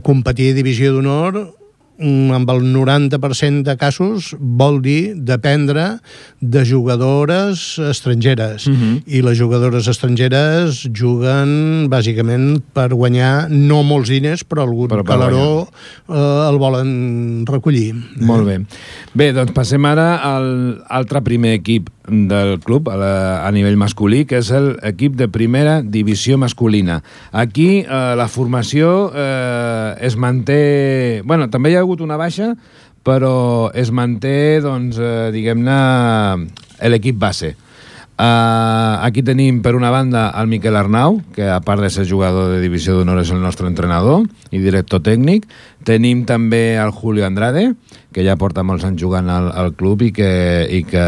[0.04, 1.61] competir a divisió d'honor
[2.02, 6.00] amb el 90% de casos vol dir dependre
[6.42, 9.04] de jugadores estrangeres Mhm.
[9.06, 15.14] i les jugadores estrangeres juguen bàsicament per guanyar no molts diners però algun Però per
[15.14, 15.68] calaró
[16.10, 18.60] eh, el volen recollir Molt bé.
[19.14, 23.14] Bé, doncs passem ara al altre primer equip del club a, la,
[23.48, 27.02] a nivell masculí, que és l'equip de primera divisió masculina.
[27.32, 31.22] Aquí eh, la formació eh, es manté...
[31.26, 32.54] bueno, també hi ha hagut una baixa,
[33.04, 35.82] però es manté, doncs, eh, diguem-ne,
[36.88, 37.56] l'equip base.
[38.22, 42.52] Uh, aquí tenim, per una banda, el Miquel Arnau, que a part de ser jugador
[42.52, 45.48] de divisió d'honor és el nostre entrenador i director tècnic.
[45.88, 47.72] Tenim també el Julio Andrade,
[48.14, 50.30] que ja porta molts anys jugant al, al club i que,
[50.70, 51.06] i que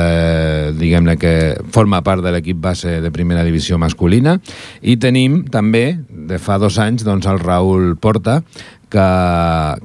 [0.79, 1.35] diguem-ne, que
[1.75, 4.39] forma part de l'equip base de primera divisió masculina.
[4.81, 8.41] I tenim també, de fa dos anys, doncs, el Raül Porta,
[8.93, 9.09] que,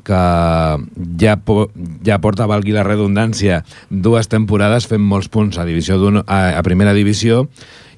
[0.05, 0.23] que
[1.21, 1.69] ja, po,
[2.07, 6.95] ja porta, valgui la redundància, dues temporades fent molts punts a, divisió a, a primera
[6.97, 7.47] divisió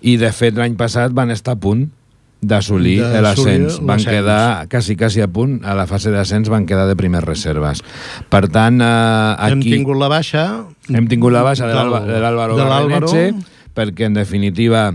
[0.00, 1.88] i, de fet, l'any passat van estar a punt
[2.40, 3.78] d'assolir l'ascens.
[3.84, 7.82] Van quedar quasi, quasi a punt, a la fase d'ascens van quedar de primeres reserves.
[8.32, 9.58] Per tant, eh, aquí...
[9.58, 10.46] Hem tingut la baixa...
[10.88, 13.26] Hem tingut la baixa de l'Àlvaro Barrenetxe,
[13.76, 14.88] perquè, en definitiva,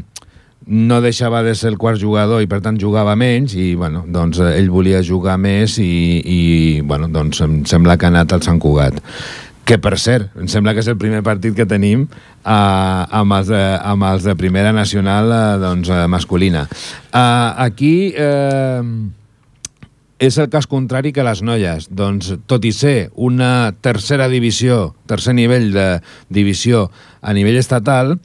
[0.68, 4.40] no deixava de ser el quart jugador i per tant jugava menys i bueno, doncs
[4.42, 6.40] ell volia jugar més i, i
[6.82, 9.02] bueno, doncs em sembla que ha anat al Sant Cugat
[9.66, 12.50] que per cert, em sembla que és el primer partit que tenim uh,
[13.10, 16.68] amb, els de, amb els de primera nacional uh, doncs, uh, masculina.
[17.10, 18.86] Uh, aquí uh,
[20.22, 21.90] és el cas contrari que les noies.
[21.90, 25.88] Doncs, tot i ser una tercera divisió, tercer nivell de
[26.30, 26.86] divisió
[27.26, 28.20] a nivell estatal,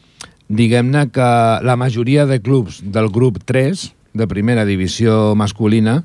[0.51, 1.31] diguem-ne que
[1.63, 3.87] la majoria de clubs del grup 3
[4.19, 6.01] de primera divisió masculina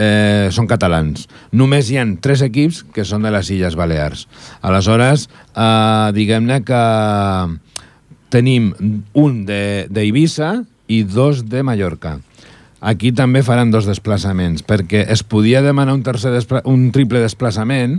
[0.00, 1.26] eh, són catalans.
[1.52, 4.24] Només hi han tres equips que són de les Illes Balears.
[4.64, 6.80] Aleshores, eh, diguem-ne que
[8.32, 8.72] tenim
[9.12, 10.54] un d'Eivissa
[10.88, 12.18] i dos de Mallorca.
[12.80, 16.32] Aquí també faran dos desplaçaments, perquè es podia demanar un, tercer
[16.64, 17.98] un triple desplaçament,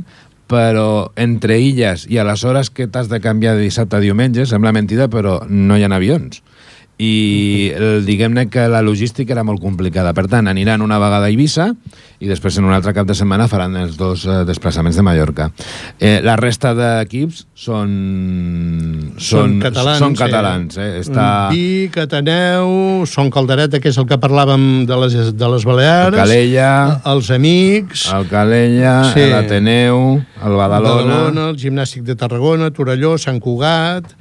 [0.51, 4.45] però entre illes i a les hores que t'has de canviar de dissabte a diumenge,
[4.45, 6.41] sembla mentida, però no hi ha avions
[7.01, 7.73] i
[8.05, 10.13] diguem-ne que la logística era molt complicada.
[10.13, 11.71] Per tant, aniran una vegada a Eivissa
[12.21, 15.47] i després en un altre cap de setmana faran els dos eh, desplaçaments de Mallorca.
[15.97, 17.95] Eh, la resta d'equips són,
[19.17, 20.01] són, són catalans.
[20.03, 20.89] Són catalans eh?
[20.91, 20.99] eh?
[21.01, 21.25] Està...
[21.49, 26.13] Vic, Ateneu, Son Caldereta, que és el que parlàvem de les, de les Balears.
[26.13, 26.73] El Calella.
[27.15, 28.05] Els Amics.
[28.13, 29.25] El Calella, sí.
[29.31, 31.01] l'Ateneu, el Badalona.
[31.01, 34.13] Badalona, el Gimnàstic de Tarragona, Torelló, Sant Cugat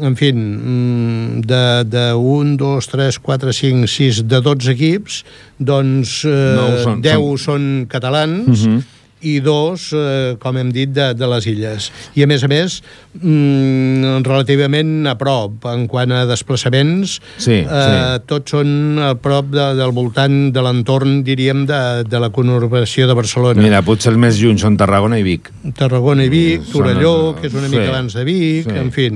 [0.00, 5.22] en fi, mm, de, de 1, 2, 3, 4, 5, 6, de 12 equips,
[5.58, 7.38] doncs eh, no, són, 10 són...
[7.46, 8.76] són catalans, uh mhm.
[8.78, 11.88] -huh i dos, eh, com hem dit, de, de les illes.
[12.18, 12.80] I, a més a més,
[13.14, 18.24] mm, relativament a prop, en quant a desplaçaments, sí, eh, sí.
[18.28, 23.16] tots són a prop de, del voltant de l'entorn, diríem, de, de la conurbació de
[23.18, 23.62] Barcelona.
[23.62, 25.52] Mira, potser els més junts són Tarragona i Vic.
[25.78, 28.78] Tarragona i Vic, Torelló, que és una sí, mica abans de Vic, sí.
[28.82, 29.10] en fi.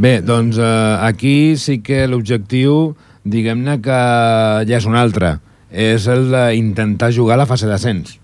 [0.00, 2.94] Bé, doncs eh, aquí sí que l'objectiu,
[3.28, 3.98] diguem-ne que
[4.64, 5.34] ja és un altre,
[5.68, 8.14] és el d'intentar jugar a la fase d'ascens.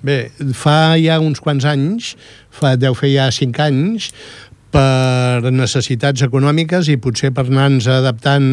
[0.00, 2.14] Bé, fa ja uns quants anys,
[2.48, 4.08] fa, deu fer ja cinc anys,
[4.72, 8.48] per necessitats econòmiques i potser per anar-nos adaptant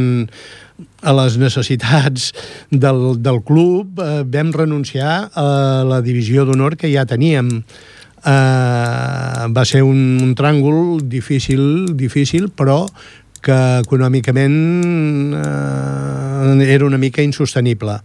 [1.08, 2.34] a les necessitats
[2.68, 5.48] del, del club, eh, vam renunciar a
[5.88, 7.62] la divisió d'honor que ja teníem
[8.26, 12.86] eh, va ser un, un tràngol difícil, difícil, però
[13.44, 14.56] que econòmicament
[15.36, 18.00] eh, era una mica insostenible.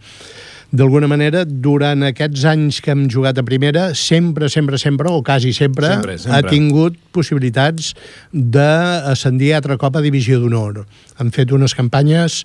[0.68, 5.54] D'alguna manera, durant aquests anys que hem jugat a primera, sempre, sempre, sempre, o quasi
[5.56, 6.36] sempre, sempre, sempre.
[6.36, 7.94] ha tingut possibilitats
[8.32, 10.82] d'ascendir altre cop a Divisió d'Honor.
[11.16, 12.42] Han fet unes campanyes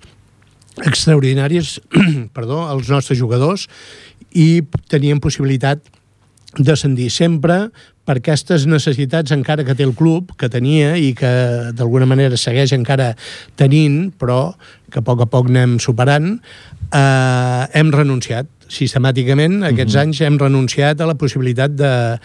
[0.88, 1.76] extraordinàries
[2.36, 3.68] perdó, als nostres jugadors
[4.32, 5.84] i tenien possibilitat
[6.58, 7.70] descendir sempre
[8.04, 11.30] per aquestes necessitats encara que té el club, que tenia i que
[11.76, 13.14] d'alguna manera segueix encara
[13.56, 14.54] tenint, però
[14.92, 16.36] que a poc a poc anem superant,
[16.92, 20.00] eh, hem renunciat sistemàticament aquests mhm.
[20.00, 20.02] -huh.
[20.02, 22.18] anys hem renunciat a la possibilitat de,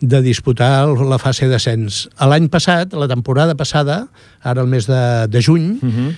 [0.00, 2.08] de disputar la fase d'ascens.
[2.20, 4.08] L'any passat, la temporada passada,
[4.42, 5.90] ara el mes de, de juny, mhm.
[5.90, 6.10] -huh.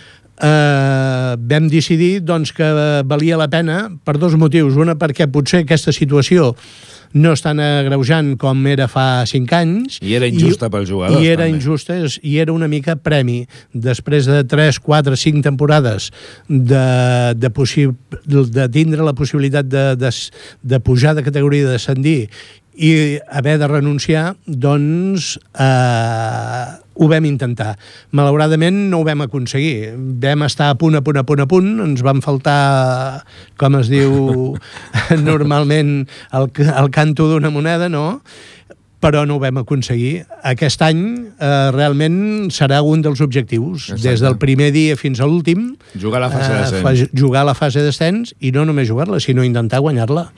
[0.43, 2.69] eh, vam decidir doncs, que
[3.09, 4.79] valia la pena per dos motius.
[4.81, 6.55] Una, perquè potser aquesta situació
[7.13, 9.99] no estan agreujant com era fa 5 anys.
[10.05, 11.23] I era injusta i, pels jugadors.
[11.23, 11.57] I era també.
[11.57, 13.41] injusta i era una mica premi.
[13.73, 16.11] Després de 3, 4, 5 temporades
[16.49, 16.85] de,
[17.37, 17.53] de,
[18.53, 20.13] de tindre la possibilitat de, de,
[20.63, 22.19] de pujar de categoria, de descendir
[22.79, 26.67] i haver de renunciar, doncs eh,
[26.99, 27.73] ho vam intentar.
[28.15, 29.95] Malauradament no ho vam aconseguir.
[30.23, 33.25] Vam estar a punt, a punt, a punt, a punt, ens van faltar,
[33.59, 34.55] com es diu
[35.31, 36.05] normalment,
[36.35, 38.21] el, el canto d'una moneda, no?,
[38.99, 40.25] però no ho vam aconseguir.
[40.47, 41.03] Aquest any
[41.39, 44.03] eh, realment serà un dels objectius, Exacte.
[44.09, 45.69] des del primer dia fins a l'últim.
[45.95, 47.13] Jugar a la fase eh, d'ascens.
[47.15, 50.29] Jugar a la fase d'ascens i no només jugar-la, sinó intentar guanyar-la.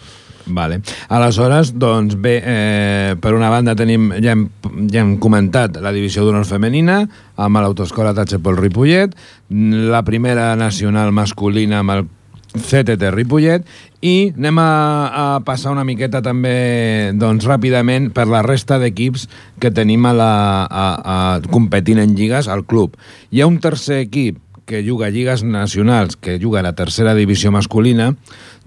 [0.47, 0.81] Vale.
[1.09, 4.47] Aleshores, doncs bé, eh, per una banda tenim, ja hem,
[4.91, 7.03] ja hem comentat la divisió d'honor femenina
[7.37, 9.15] amb l'autoescola Tachepol Ripollet,
[9.51, 12.09] la primera nacional masculina amb el
[12.51, 13.67] CTT Ripollet
[14.03, 14.71] i anem a,
[15.07, 19.29] a passar una miqueta també doncs, ràpidament per la resta d'equips
[19.63, 20.33] que tenim a la,
[20.67, 21.19] a, a,
[21.53, 22.97] competint en lligues al club.
[23.31, 27.15] Hi ha un tercer equip que juga a lligues nacionals, que juga a la tercera
[27.19, 28.13] divisió masculina,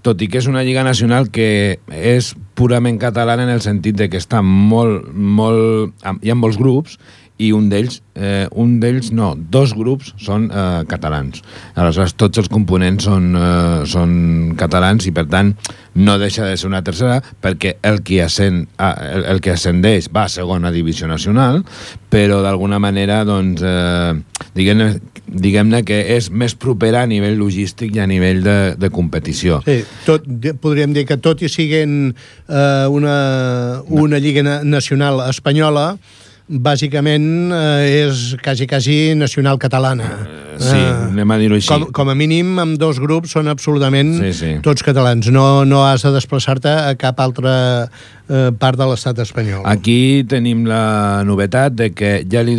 [0.04, 4.10] tot i que és una lliga nacional que és purament catalana en el sentit de
[4.12, 6.99] que està molt, molt, hi ha molts grups
[7.44, 11.44] i un d'ells, eh, un d'ells no, dos grups són eh, catalans.
[11.76, 14.14] Aleshores, tots els components són, eh, són
[14.60, 15.54] catalans i, per tant,
[15.94, 20.10] no deixa de ser una tercera perquè el que, ascend, ah, el, el que ascendeix
[20.14, 21.62] va a segona divisió nacional,
[22.14, 24.14] però d'alguna manera, doncs, eh,
[24.58, 24.94] diguem-ne
[25.34, 29.62] diguem que és més propera a nivell logístic i a nivell de, de competició.
[29.66, 30.28] Sí, tot,
[30.62, 35.94] podríem dir que tot i siguent eh, una, una lliga nacional espanyola,
[36.48, 40.10] bàsicament eh, és quasi, quasi nacional catalana.
[40.24, 41.70] Uh, sí, uh, anem a dir-ho així.
[41.72, 44.52] Com, com a mínim, amb dos grups són absolutament sí, sí.
[44.66, 45.30] tots catalans.
[45.34, 47.54] No, no has de desplaçar-te a cap altra
[48.28, 49.64] eh, part de l'estat espanyol.
[49.70, 52.58] Aquí tenim la novetat de que ja, li,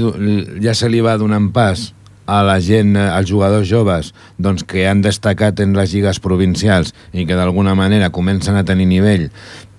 [0.64, 1.90] ja se li va donant pas
[2.24, 7.26] a la gent, als jugadors joves doncs, que han destacat en les lligues provincials i
[7.28, 9.28] que d'alguna manera comencen a tenir nivell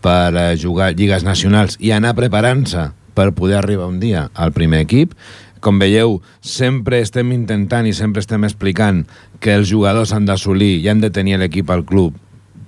[0.06, 4.84] per eh, jugar lligues nacionals i anar preparant-se per poder arribar un dia al primer
[4.86, 5.16] equip.
[5.64, 9.06] Com veieu, sempre estem intentant i sempre estem explicant
[9.42, 12.14] que els jugadors han d'assolir i han de tenir l'equip al club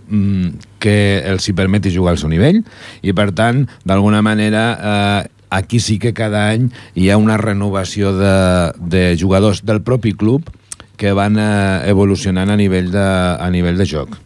[0.09, 2.63] mm, que els hi permeti jugar al seu nivell
[3.05, 8.15] i per tant, d'alguna manera eh, aquí sí que cada any hi ha una renovació
[8.17, 8.37] de,
[8.79, 10.49] de jugadors del propi club
[10.97, 13.05] que van eh, evolucionant a nivell de,
[13.37, 14.17] a nivell de joc.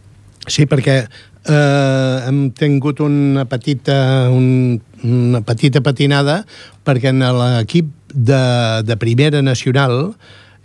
[0.48, 1.04] Sí, perquè
[1.48, 6.42] eh, hem tingut una petita, un, una petita patinada
[6.86, 8.44] perquè en l'equip de,
[8.86, 10.14] de primera nacional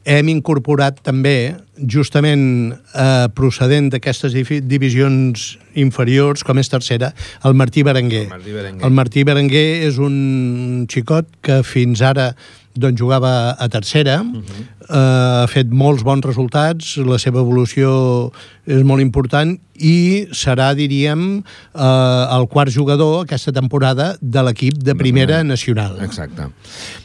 [0.07, 1.57] hem incorporat també,
[1.91, 4.31] justament eh, procedent d'aquestes
[4.63, 7.11] divisions inferiors, com és tercera,
[7.43, 8.23] el Martí Berenguer.
[8.29, 12.31] El Martí Berenguer, el Martí Berenguer és un xicot que fins ara
[12.81, 14.65] doncs, jugava a tercera, uh -huh.
[14.89, 18.31] uh, ha fet molts bons resultats, la seva evolució
[18.65, 24.95] és molt important i serà, diríem, uh, el quart jugador aquesta temporada de l'equip de
[24.95, 25.97] primera nacional.
[26.01, 26.49] Exacte.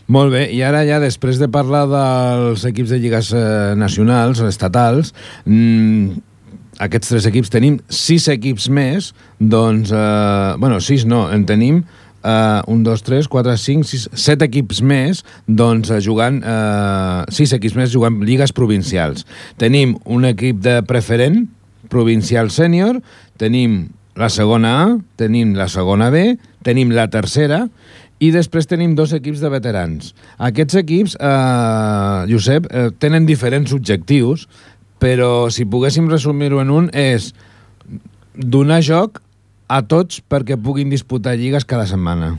[0.07, 5.13] Molt bé, i ara ja després de parlar dels equips de lligues eh, nacionals estatals,
[5.47, 6.19] mmm,
[6.83, 11.83] aquests tres equips tenim sis equips més, doncs, eh, bueno, sis no, en tenim
[12.25, 17.53] uh, un, dos, tres, quatre, cinc, sis, set equips més doncs, uh, jugant, uh, sis
[17.55, 19.27] equips més jugant lligues provincials.
[19.61, 21.45] Tenim un equip de preferent,
[21.93, 23.03] provincial sènior,
[23.41, 23.85] tenim
[24.17, 24.87] la segona A,
[25.21, 27.67] tenim la segona B, tenim la tercera,
[28.23, 30.13] i després tenim dos equips de veterans.
[30.39, 34.47] Aquests equips, eh, Josep, eh, tenen diferents objectius,
[35.03, 37.33] però si poguéssim resumir-ho en un, és
[38.37, 39.21] donar joc
[39.73, 42.35] a tots perquè puguin disputar lligues cada setmana?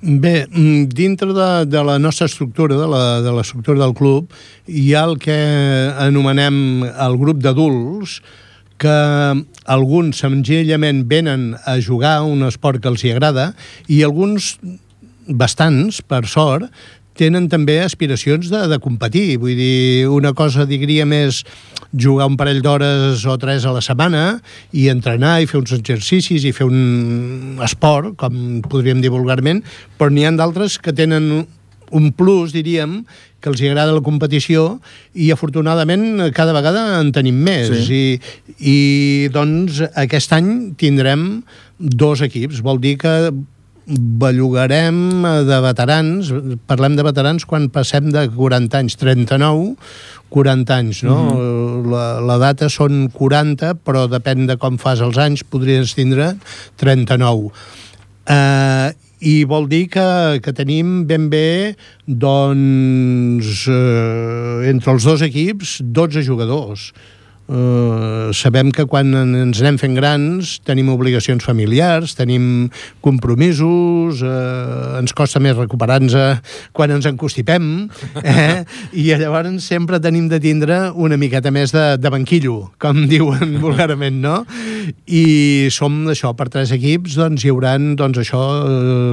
[0.00, 4.32] Bé, mm, dintre de, de la nostra estructura, de la, de l'estructura del club,
[4.66, 5.36] hi ha el que
[6.02, 8.20] anomenem el grup d'adults,
[8.82, 8.96] que
[9.64, 13.52] alguns senzillament venen a jugar un esport que els hi agrada
[13.88, 14.56] i alguns,
[15.26, 16.70] bastants, per sort,
[17.18, 19.38] tenen també aspiracions de, de competir.
[19.42, 21.42] Vull dir, una cosa, diria, més
[21.96, 24.24] jugar un parell d'hores o tres a la setmana
[24.76, 29.62] i entrenar i fer uns exercicis i fer un esport, com podríem dir vulgarment,
[29.96, 31.46] però n'hi ha d'altres que tenen
[31.94, 33.04] un plus, diríem,
[33.40, 34.80] que els agrada la competició
[35.14, 38.16] i afortunadament cada vegada en tenim més sí.
[38.58, 38.78] I, i
[39.30, 40.48] doncs aquest any
[40.80, 41.44] tindrem
[41.78, 43.12] dos equips, vol dir que
[43.86, 46.32] bellugarem de veterans,
[46.66, 49.76] parlem de veterans quan passem de 40 anys, 39,
[50.34, 51.16] 40 anys, no?
[51.16, 51.36] Uh mhm.
[51.38, 51.90] -huh.
[51.92, 56.36] la, la data són 40, però depèn de com fas els anys, podries tindre
[56.76, 57.50] 39.
[58.26, 61.76] Eh, i vol dir que, que tenim ben bé
[62.06, 66.92] doncs eh, entre els dos equips 12 jugadors
[67.46, 72.66] Uh, sabem que quan ens anem fent grans tenim obligacions familiars, tenim
[73.04, 76.16] compromisos, uh, ens costa més recuperar-nos
[76.74, 77.86] quan ens encostipem,
[78.26, 78.64] eh?
[78.90, 84.18] i llavors sempre tenim de tindre una miqueta més de, de banquillo, com diuen vulgarment,
[84.24, 84.40] no?
[85.06, 88.42] I som això, per tres equips, doncs hi haurà doncs, això,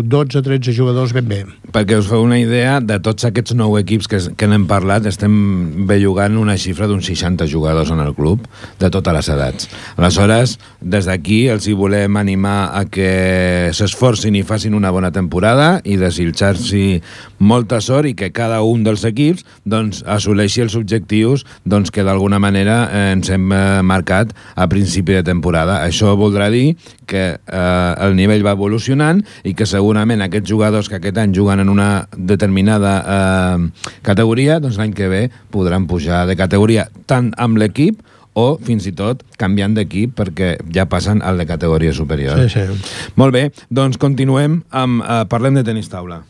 [0.10, 1.44] 12-13 jugadors ben bé.
[1.74, 5.86] Perquè us feu una idea, de tots aquests nou equips que, que n'hem parlat, estem
[5.90, 8.48] bellugant una xifra d'uns 60 jugadors en el club club,
[8.80, 9.68] de totes les edats.
[9.98, 15.82] Aleshores, des d'aquí els hi volem animar a que s'esforcin i facin una bona temporada
[15.84, 17.02] i desitjar-s'hi
[17.44, 22.40] molta sort i que cada un dels equips doncs, assoleixi els objectius doncs, que d'alguna
[22.40, 25.82] manera eh, ens hem eh, marcat a principi de temporada.
[25.84, 31.02] Això voldrà dir que eh, el nivell va evolucionant i que segurament aquests jugadors que
[31.02, 36.40] aquest any juguen en una determinada eh, categoria, doncs l'any que ve podran pujar de
[36.40, 38.02] categoria tant amb l'equip
[38.34, 42.40] o fins i tot canviant d'equip perquè ja passen al de categoria superior.
[42.48, 43.12] Sí, sí.
[43.16, 45.04] Molt bé, doncs continuem amb...
[45.04, 46.24] Eh, parlem de tenis taula.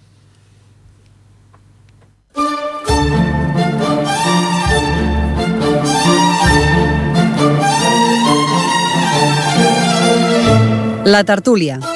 [11.05, 11.92] La tertúlia.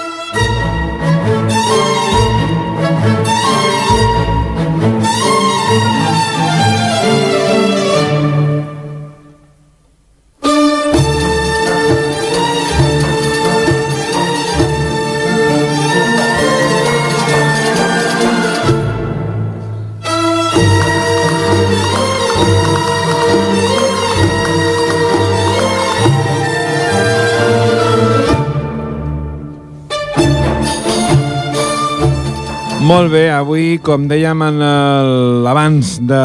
[32.97, 36.21] Molt bé, avui, com dèiem en el- abans, de,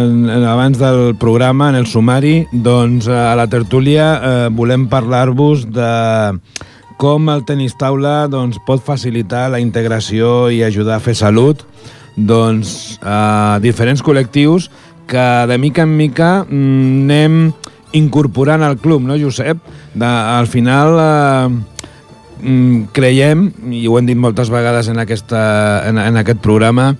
[0.00, 4.88] en, en, abans del programa, en el sumari, doncs eh, a la tertúlia eh, volem
[4.90, 5.92] parlar-vos de
[6.98, 11.62] com el tenis taula doncs, pot facilitar la integració i ajudar a fer salut
[12.16, 14.66] doncs, a diferents col·lectius
[15.06, 17.52] que de mica en mica mm, anem
[17.92, 19.62] incorporant al club, no, Josep?
[19.94, 20.98] De, al final...
[20.98, 21.78] Eh,
[22.96, 25.40] creiem, i ho hem dit moltes vegades en, aquesta,
[25.88, 26.94] en, en aquest programa,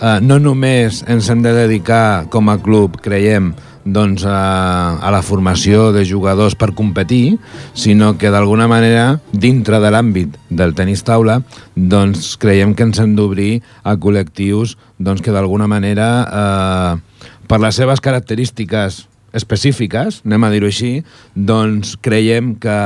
[0.00, 3.52] eh, no només ens hem de dedicar com a club, creiem,
[3.84, 7.38] doncs, a, a la formació de jugadors per competir,
[7.74, 11.40] sinó que d'alguna manera, dintre de l'àmbit del tenis taula,
[11.74, 17.74] doncs creiem que ens hem d'obrir a col·lectius doncs, que d'alguna manera, eh, per les
[17.76, 20.92] seves característiques específiques, anem a dir-ho així,
[21.34, 22.76] doncs creiem que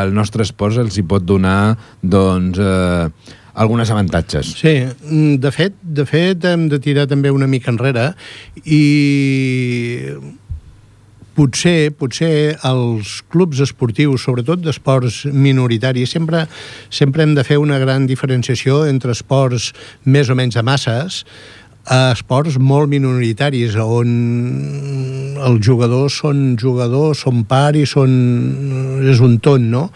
[0.00, 4.54] el nostre esport els hi pot donar doncs, eh, algunes avantatges.
[4.58, 8.12] Sí, mm, de fet, de fet hem de tirar també una mica enrere
[8.64, 8.82] i
[11.36, 16.46] potser, potser els clubs esportius, sobretot d'esports minoritaris, sempre,
[16.90, 19.72] sempre hem de fer una gran diferenciació entre esports
[20.04, 21.22] més o menys de masses
[21.90, 24.12] a esports molt minoritaris on
[25.42, 28.12] els jugadors són jugadors, són par i són...
[29.10, 29.88] és un ton, no?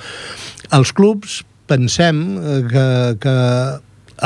[0.75, 2.87] Els clubs pensem eh, que,
[3.23, 3.37] que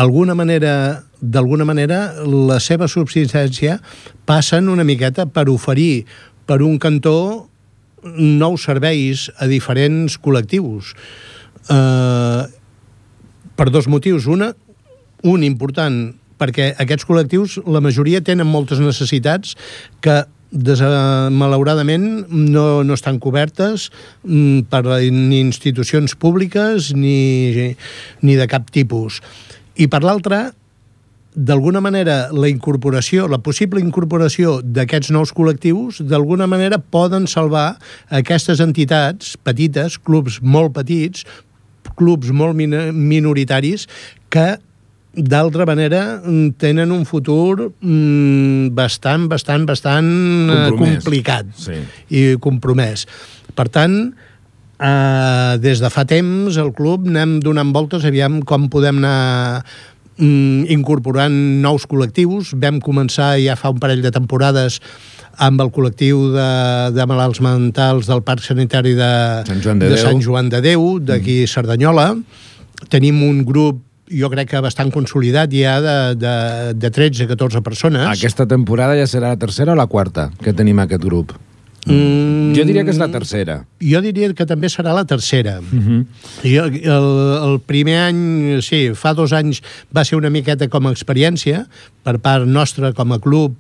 [0.01, 3.77] alguna manera d'alguna manera la seva subsistència
[4.25, 6.07] passen una miqueta per oferir
[6.49, 7.51] per un cantó
[8.01, 10.95] nous serveis a diferents col·lectius.
[11.69, 12.43] Eh,
[13.61, 14.25] per dos motius.
[14.25, 14.55] Una,
[15.29, 19.57] un important, perquè aquests col·lectius, la majoria tenen moltes necessitats
[20.01, 20.81] que des,
[21.31, 23.89] malauradament no, no estan cobertes
[24.25, 24.83] mm, per
[25.13, 27.77] ni institucions públiques ni,
[28.23, 29.21] ni de cap tipus.
[29.79, 30.49] I per l'altra,
[31.35, 37.79] d'alguna manera la incorporació, la possible incorporació d'aquests nous col·lectius, d'alguna manera poden salvar
[38.11, 41.23] aquestes entitats petites, clubs molt petits,
[41.97, 43.87] clubs molt min minoritaris,
[44.31, 44.59] que
[45.15, 51.03] d'altra manera mm, tenen un futur mm, bastant, bastant, bastant eh, Compromès.
[51.03, 51.79] complicat Sí.
[52.15, 53.07] i compromès.
[53.55, 53.97] Per tant,
[54.79, 59.65] eh, des de fa temps el club anem donant voltes aviam com podem anar
[60.17, 62.55] mm, incorporant nous col·lectius.
[62.55, 64.79] Vam començar ja fa un parell de temporades
[65.41, 66.49] amb el col·lectiu de,
[66.95, 69.13] de malalts mentals del Parc Sanitari de
[69.49, 70.05] Sant Joan de de Déu.
[70.05, 72.13] Sant Joan de Déu, d'aquí Cerdanyola.
[72.93, 73.81] Tenim un grup
[74.11, 76.35] jo crec que bastant consolidat ja de, de,
[76.75, 78.09] de 13-14 persones.
[78.11, 81.37] Aquesta temporada ja serà la tercera o la quarta que tenim aquest grup?
[81.87, 83.63] Mm, Jo diria que és la tercera.
[83.81, 85.61] Jo diria que també serà la tercera.
[85.61, 86.05] Uh -huh.
[86.45, 87.09] Jo, el,
[87.51, 89.63] el primer any, sí, fa dos anys
[89.97, 91.67] va ser una miqueta com a experiència
[92.03, 93.57] per part nostra com a club,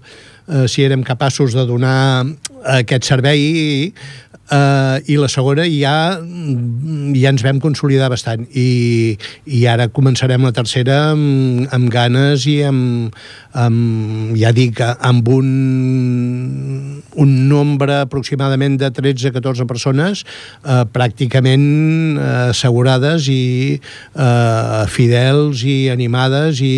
[0.48, 2.26] eh, si érem capaços de donar
[2.64, 3.94] aquest servei
[4.50, 8.46] eh, i la segona ja, ja ens vam consolidar bastant.
[8.50, 13.16] I, i ara començarem la tercera amb, amb ganes i amb,
[13.58, 15.50] amb ja dic, amb un,
[17.20, 21.66] un nombre aproximadament de 13-14 persones eh, pràcticament
[22.18, 23.42] eh, assegurades i
[23.78, 26.76] eh, fidels i animades i,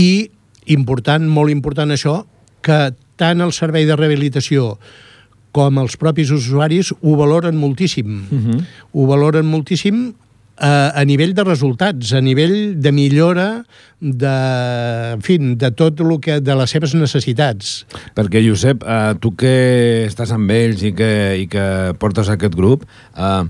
[0.00, 0.10] i
[0.74, 2.22] important, molt important això,
[2.64, 5.12] que tant el servei de rehabilitació com
[5.56, 8.26] els propis usuaris ho valoren moltíssim.
[8.30, 8.60] Uh -huh.
[8.92, 10.14] Ho valoren moltíssim
[10.56, 13.64] a, a nivell de resultats, a nivell de millora
[14.00, 14.34] de,
[15.14, 17.84] en fi, de tot el que, de les seves necessitats.
[18.14, 22.84] Perquè, Josep, eh, tu que estàs amb ells i que, i que portes aquest grup,
[23.16, 23.42] eh,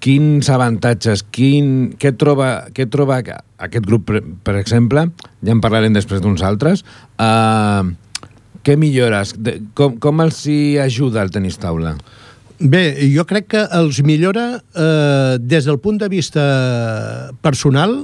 [0.00, 5.10] quins avantatges, quin, què, troba, què troba aquest grup, per, per exemple,
[5.44, 6.84] ja en parlarem després d'uns altres,
[7.18, 8.09] eh,
[8.66, 9.34] què millores?
[9.36, 11.94] De, com, com els hi ajuda el tenis taula?
[12.60, 16.42] Bé, jo crec que els millora eh, des del punt de vista
[17.40, 17.94] personal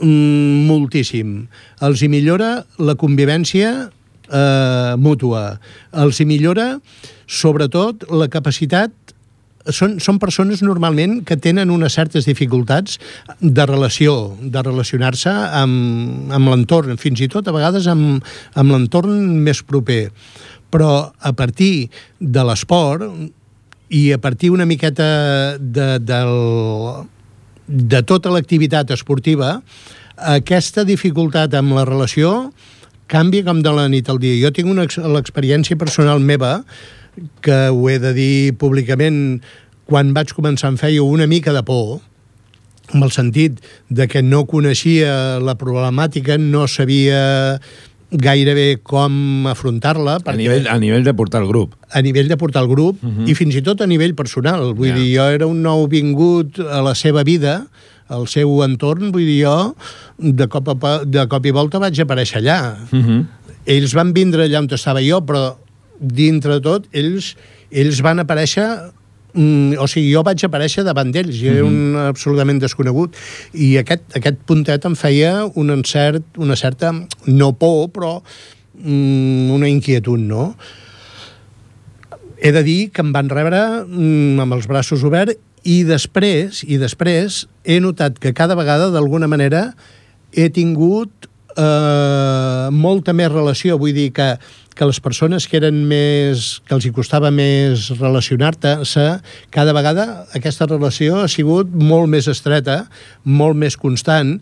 [0.00, 1.42] mm, moltíssim.
[1.84, 3.72] Els hi millora la convivència
[4.30, 5.58] eh, mútua.
[5.92, 6.70] Els hi millora,
[7.28, 8.94] sobretot, la capacitat
[9.74, 12.98] són, són persones normalment que tenen unes certes dificultats
[13.40, 19.42] de relació, de relacionar-se amb, amb l'entorn, fins i tot a vegades amb, amb l'entorn
[19.44, 20.08] més proper.
[20.70, 21.90] Però a partir
[22.20, 23.06] de l'esport
[23.90, 26.34] i a partir una miqueta de, del,
[27.66, 29.56] de tota l'activitat esportiva,
[30.20, 32.52] aquesta dificultat amb la relació
[33.10, 34.38] canvia com de la nit al dia.
[34.44, 36.60] Jo tinc una l'experiència personal meva
[37.40, 39.40] que ho he de dir públicament,
[39.90, 42.00] quan vaig començar em feia una mica de por,
[42.94, 47.60] en el sentit de que no coneixia la problemàtica, no sabia
[48.10, 50.18] gairebé com afrontar-la.
[50.24, 51.76] A, nivell, a nivell de portar el grup.
[51.94, 53.24] A nivell de portar el grup uh mhm.
[53.24, 53.30] -huh.
[53.30, 54.74] i fins i tot a nivell personal.
[54.74, 54.98] Vull yeah.
[54.98, 57.66] dir, jo era un nou vingut a la seva vida,
[58.08, 59.76] al seu entorn, vull dir, jo
[60.18, 62.76] de cop, a, de cop i volta vaig aparèixer allà.
[62.90, 63.10] Uh mhm.
[63.10, 63.26] -huh.
[63.66, 65.54] Ells van vindre allà on estava jo, però
[66.00, 67.34] dintre de tot, ells,
[67.70, 68.66] ells van aparèixer
[69.34, 72.08] mm, o sigui, jo vaig aparèixer davant d'ells, jo era un mhm.
[72.10, 73.16] absolutament desconegut,
[73.52, 76.92] i aquest, aquest puntet em feia un encert, una certa,
[77.28, 78.16] no por, però
[78.80, 80.54] mm, una inquietud, no?
[82.40, 85.36] He de dir que em van rebre mm, amb els braços oberts
[85.68, 89.74] i després, i després he notat que cada vegada, d'alguna manera,
[90.32, 94.34] he tingut eh, molta més relació, vull dir que
[94.80, 96.62] que les persones que eren més...
[96.64, 99.02] que els hi costava més relacionar-se,
[99.52, 102.86] cada vegada aquesta relació ha sigut molt més estreta,
[103.24, 104.38] molt més constant,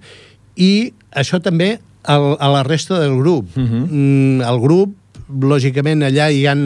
[0.55, 3.51] i això també a, a la resta del grup.
[3.57, 3.83] Uh -huh.
[3.91, 4.95] mm, el grup,
[5.27, 6.63] lògicament, allà hi han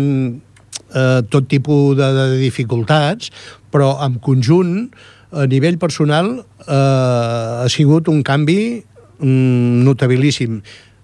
[0.92, 3.32] eh, tot tipus de, de dificultats,
[3.72, 4.90] però en conjunt,
[5.32, 8.84] a nivell personal, eh, ha sigut un canvi
[9.22, 10.60] mm, notabilíssim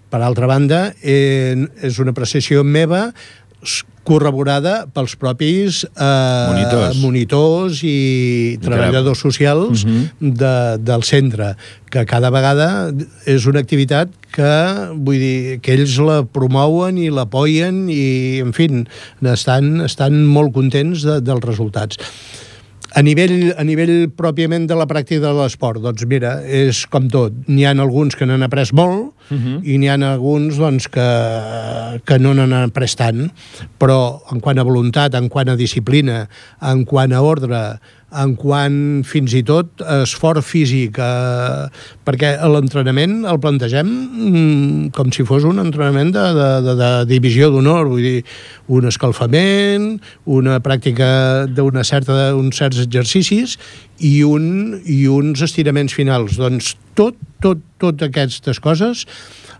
[0.09, 1.55] per altra banda, eh,
[1.85, 3.13] és una apreciació meva
[4.09, 7.01] corroborada pels propis eh, monitors.
[7.03, 9.99] monitors i treballadors socials uh mhm.
[9.99, 10.33] -huh.
[10.41, 11.57] de, del centre,
[11.91, 12.93] que cada vegada
[13.27, 14.55] és una activitat que,
[14.95, 18.69] vull dir, que ells la promouen i l'apoyen i, en fi,
[19.23, 21.99] estan, estan molt contents de, dels resultats.
[22.97, 27.35] A nivell, a nivell pròpiament de la pràctica de l'esport, doncs mira, és com tot.
[27.49, 29.57] N'hi ha alguns que n'han après molt uh mhm.
[29.57, 29.61] -huh.
[29.65, 31.09] i n'hi ha alguns doncs, que,
[32.05, 33.31] que no n'han après tant,
[33.79, 36.29] però en quant a voluntat, en quant a disciplina,
[36.63, 37.79] en quant a ordre,
[38.09, 41.67] en quant fins i tot esforç físic, eh,
[42.09, 47.51] perquè l'entrenament el plantegem mm, com si fos un entrenament de, de, de, de divisió
[47.53, 48.23] d'honor, vull dir,
[48.73, 49.91] un escalfament,
[50.25, 51.11] una pràctica
[51.53, 53.59] d'una certa uns certs exercicis
[53.99, 56.39] i, un, i uns estiraments finals.
[56.41, 59.05] Doncs tot, tot, tot aquestes coses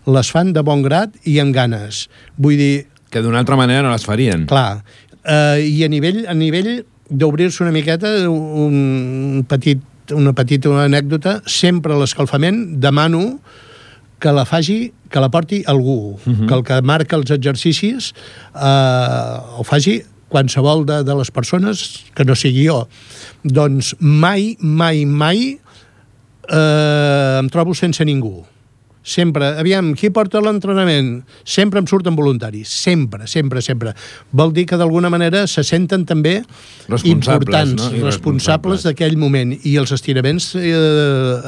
[0.09, 2.07] les fan de bon grat i amb ganes.
[2.41, 2.73] Vull dir...
[3.13, 4.45] Que d'una altra manera no les farien.
[4.49, 4.81] Clar.
[5.21, 6.79] Eh, I a nivell, a nivell
[7.09, 9.81] d'obrir-se una miqueta un petit,
[10.15, 13.39] una petita anècdota, sempre a l'escalfament demano
[14.19, 16.35] que la faci, que la porti algú, uh mhm.
[16.35, 16.47] -huh.
[16.47, 18.13] que el que marca els exercicis
[18.55, 22.87] eh, o faci qualsevol de, de les persones que no sigui jo.
[23.43, 25.59] Doncs mai, mai, mai
[26.49, 28.45] eh, em trobo sense ningú
[29.03, 31.23] sempre, aviam, qui porta l'entrenament?
[31.47, 33.93] Sempre em surten voluntaris, sempre, sempre, sempre.
[34.31, 36.39] Vol dir que d'alguna manera se senten també
[37.03, 38.05] importants, no?
[38.05, 40.73] responsables d'aquell moment, i els estiraments eh,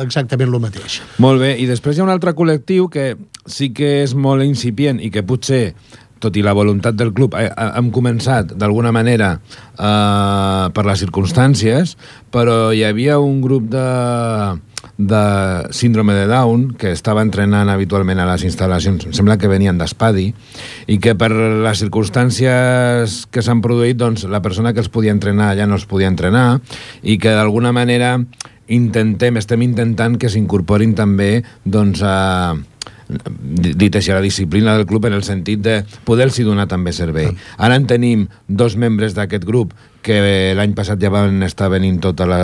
[0.03, 1.01] exactament el mateix.
[1.23, 3.13] Molt bé, i després hi ha un altre col·lectiu que
[3.45, 5.65] sí que és molt incipient i que potser
[6.21, 11.95] tot i la voluntat del club, eh, hem començat d'alguna manera eh, per les circumstàncies,
[12.31, 13.85] però hi havia un grup de,
[14.97, 19.77] de síndrome de Down, que estava entrenant habitualment a les instal·lacions, em sembla que venien
[19.77, 20.29] d'Espadi,
[20.87, 25.53] i que per les circumstàncies que s'han produït, doncs, la persona que els podia entrenar
[25.59, 26.61] ja no els podia entrenar,
[27.01, 28.17] i que d'alguna manera
[28.71, 32.55] intentem, estem intentant que s'incorporin també doncs, a
[33.11, 37.27] dit així, la disciplina del club en el sentit de poder-s'hi donar també servei.
[37.57, 39.73] Ara en tenim dos membres d'aquest grup
[40.05, 40.17] que
[40.57, 42.41] l'any passat ja van estar venint tota la...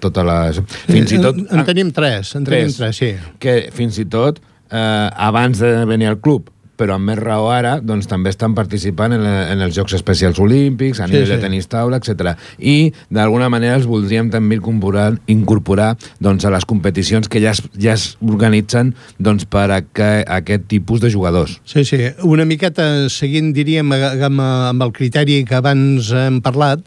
[0.00, 1.38] Tota la fins i tot...
[1.48, 3.10] En, en tenim tres, en tres, tenim tres, sí.
[3.42, 4.40] Que fins i tot,
[4.70, 9.14] eh, abans de venir al club, però amb més raó ara doncs, també estan participant
[9.16, 11.34] en, en els Jocs Especials Olímpics, a sí, nivell sí.
[11.34, 12.34] de tenis taula, etc.
[12.58, 15.90] I d'alguna manera els voldríem també incorporar, incorporar
[16.22, 20.40] doncs, a les competicions que ja es, ja es organitzen doncs, per a que, a
[20.40, 21.58] aquest tipus de jugadors.
[21.68, 22.00] Sí, sí.
[22.26, 26.86] Una miqueta seguint, diríem, amb, amb el criteri que abans hem parlat,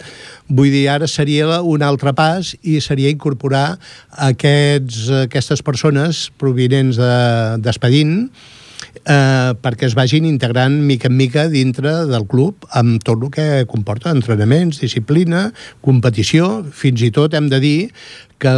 [0.51, 3.75] vull dir, ara seria un altre pas i seria incorporar
[4.29, 6.99] aquests, aquestes persones provinents
[7.61, 8.59] d'Espadín, de,
[9.05, 13.47] eh, perquè es vagin integrant mica en mica dintre del club amb tot el que
[13.69, 15.49] comporta entrenaments, disciplina,
[15.81, 17.79] competició, fins i tot hem de dir
[18.41, 18.53] que,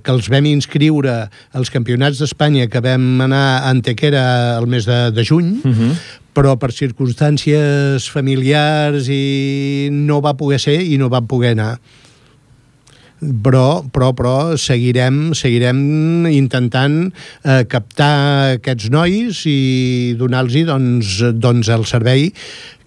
[0.00, 1.16] que els vam inscriure
[1.52, 4.24] als campionats d'Espanya que vam anar a Antequera
[4.58, 5.74] el mes de, de juny, uh mhm.
[5.74, 5.96] -huh.
[6.34, 11.78] però per circumstàncies familiars i no va poder ser i no van poder anar
[13.44, 18.14] però, però, però seguirem, seguirem intentant eh, captar
[18.60, 22.30] aquests nois i donar-los doncs, doncs el servei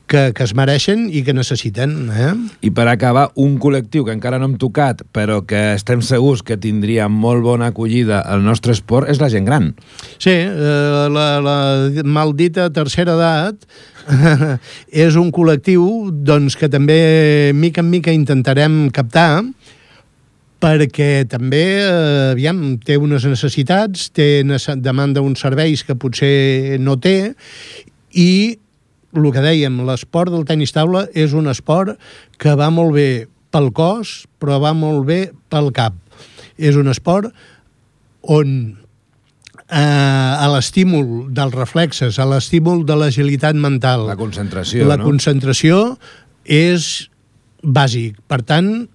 [0.07, 1.93] que, que es mereixen i que necessiten.
[2.09, 2.31] Eh?
[2.69, 6.57] I per acabar, un col·lectiu que encara no hem tocat, però que estem segurs que
[6.57, 9.73] tindria molt bona acollida al nostre esport, és la gent gran.
[10.17, 11.57] Sí, eh, la, la
[12.07, 13.67] maldita tercera edat
[15.05, 19.43] és un col·lectiu doncs, que també mica en mica intentarem captar
[20.61, 24.43] perquè també, eh, aviam, té unes necessitats, té
[24.77, 27.33] demanda uns serveis que potser no té,
[28.13, 28.57] i
[29.17, 31.97] el que dèiem, l'esport del tenis taula és un esport
[32.37, 35.95] que va molt bé pel cos, però va molt bé pel cap.
[36.57, 37.31] És un esport
[38.21, 38.77] on
[39.69, 44.05] eh, a l'estímul dels reflexes, a l'estímul de l'agilitat mental...
[44.09, 45.05] La concentració, la no?
[45.05, 45.81] La concentració
[46.43, 47.07] és
[47.63, 48.19] bàsic.
[48.27, 48.87] Per tant,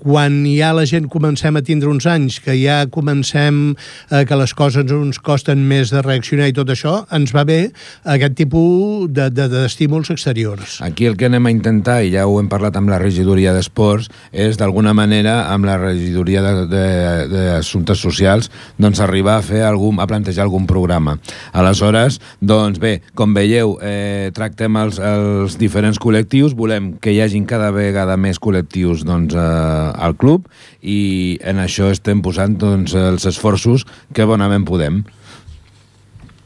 [0.00, 3.76] quan ja la gent comencem a tindre uns anys, que ja comencem
[4.10, 7.60] eh, que les coses ens costen més de reaccionar i tot això, ens va bé
[8.04, 10.78] aquest tipus d'estímuls de, de, exteriors.
[10.84, 14.10] Aquí el que anem a intentar, i ja ho hem parlat amb la regidoria d'esports,
[14.32, 20.46] és d'alguna manera amb la regidoria d'assumptes socials doncs arribar a fer algun, a plantejar
[20.46, 21.18] algun programa.
[21.52, 27.46] Aleshores, doncs bé, com veieu, eh, tractem els, els diferents col·lectius, volem que hi hagin
[27.48, 30.48] cada vegada més col·lectius doncs, eh, al club
[30.82, 35.02] i en això estem posant doncs, els esforços que bonament podem.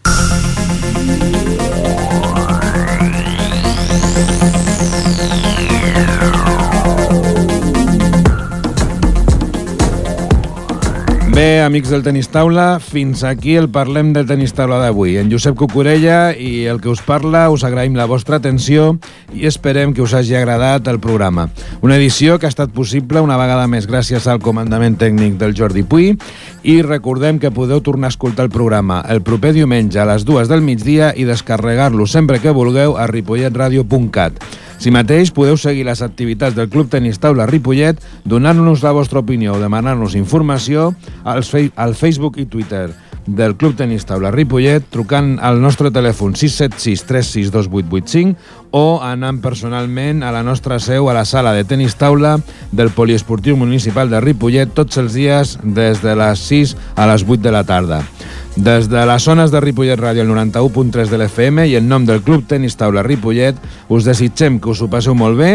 [0.04, 0.53] Bé,
[11.74, 15.16] amics del tenis taula, fins aquí el Parlem del tenis taula d'avui.
[15.18, 18.92] En Josep Cucurella i el que us parla, us agraïm la vostra atenció
[19.34, 21.48] i esperem que us hagi agradat el programa.
[21.82, 25.82] Una edició que ha estat possible una vegada més gràcies al comandament tècnic del Jordi
[25.82, 26.12] Puy
[26.62, 30.46] i recordem que podeu tornar a escoltar el programa el proper diumenge a les dues
[30.46, 34.38] del migdia i descarregar-lo sempre que vulgueu a ripolletradio.cat.
[34.84, 39.54] Si mateix podeu seguir les activitats del Club Tenis Taula Ripollet donant-nos la vostra opinió
[39.54, 40.90] o demanar-nos informació
[41.24, 42.90] al Facebook i Twitter
[43.24, 50.34] del Club Tenis Taula Ripollet trucant al nostre telèfon 676 362885 o anant personalment a
[50.36, 52.36] la nostra seu a la sala de tenis taula
[52.68, 57.40] del Poliesportiu Municipal de Ripollet tots els dies des de les 6 a les 8
[57.40, 58.02] de la tarda.
[58.56, 62.22] Des de les zones de Ripollet Ràdio, el 91.3 de l'FM i en nom del
[62.22, 63.58] Club Tenis Taula Ripollet,
[63.90, 65.50] us desitgem que us ho passeu molt bé,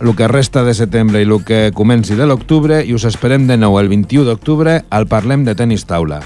[0.00, 3.60] el que resta de setembre i el que comenci de l'octubre i us esperem de
[3.60, 6.22] nou el 21 d'octubre al Parlem de Tenis Taula.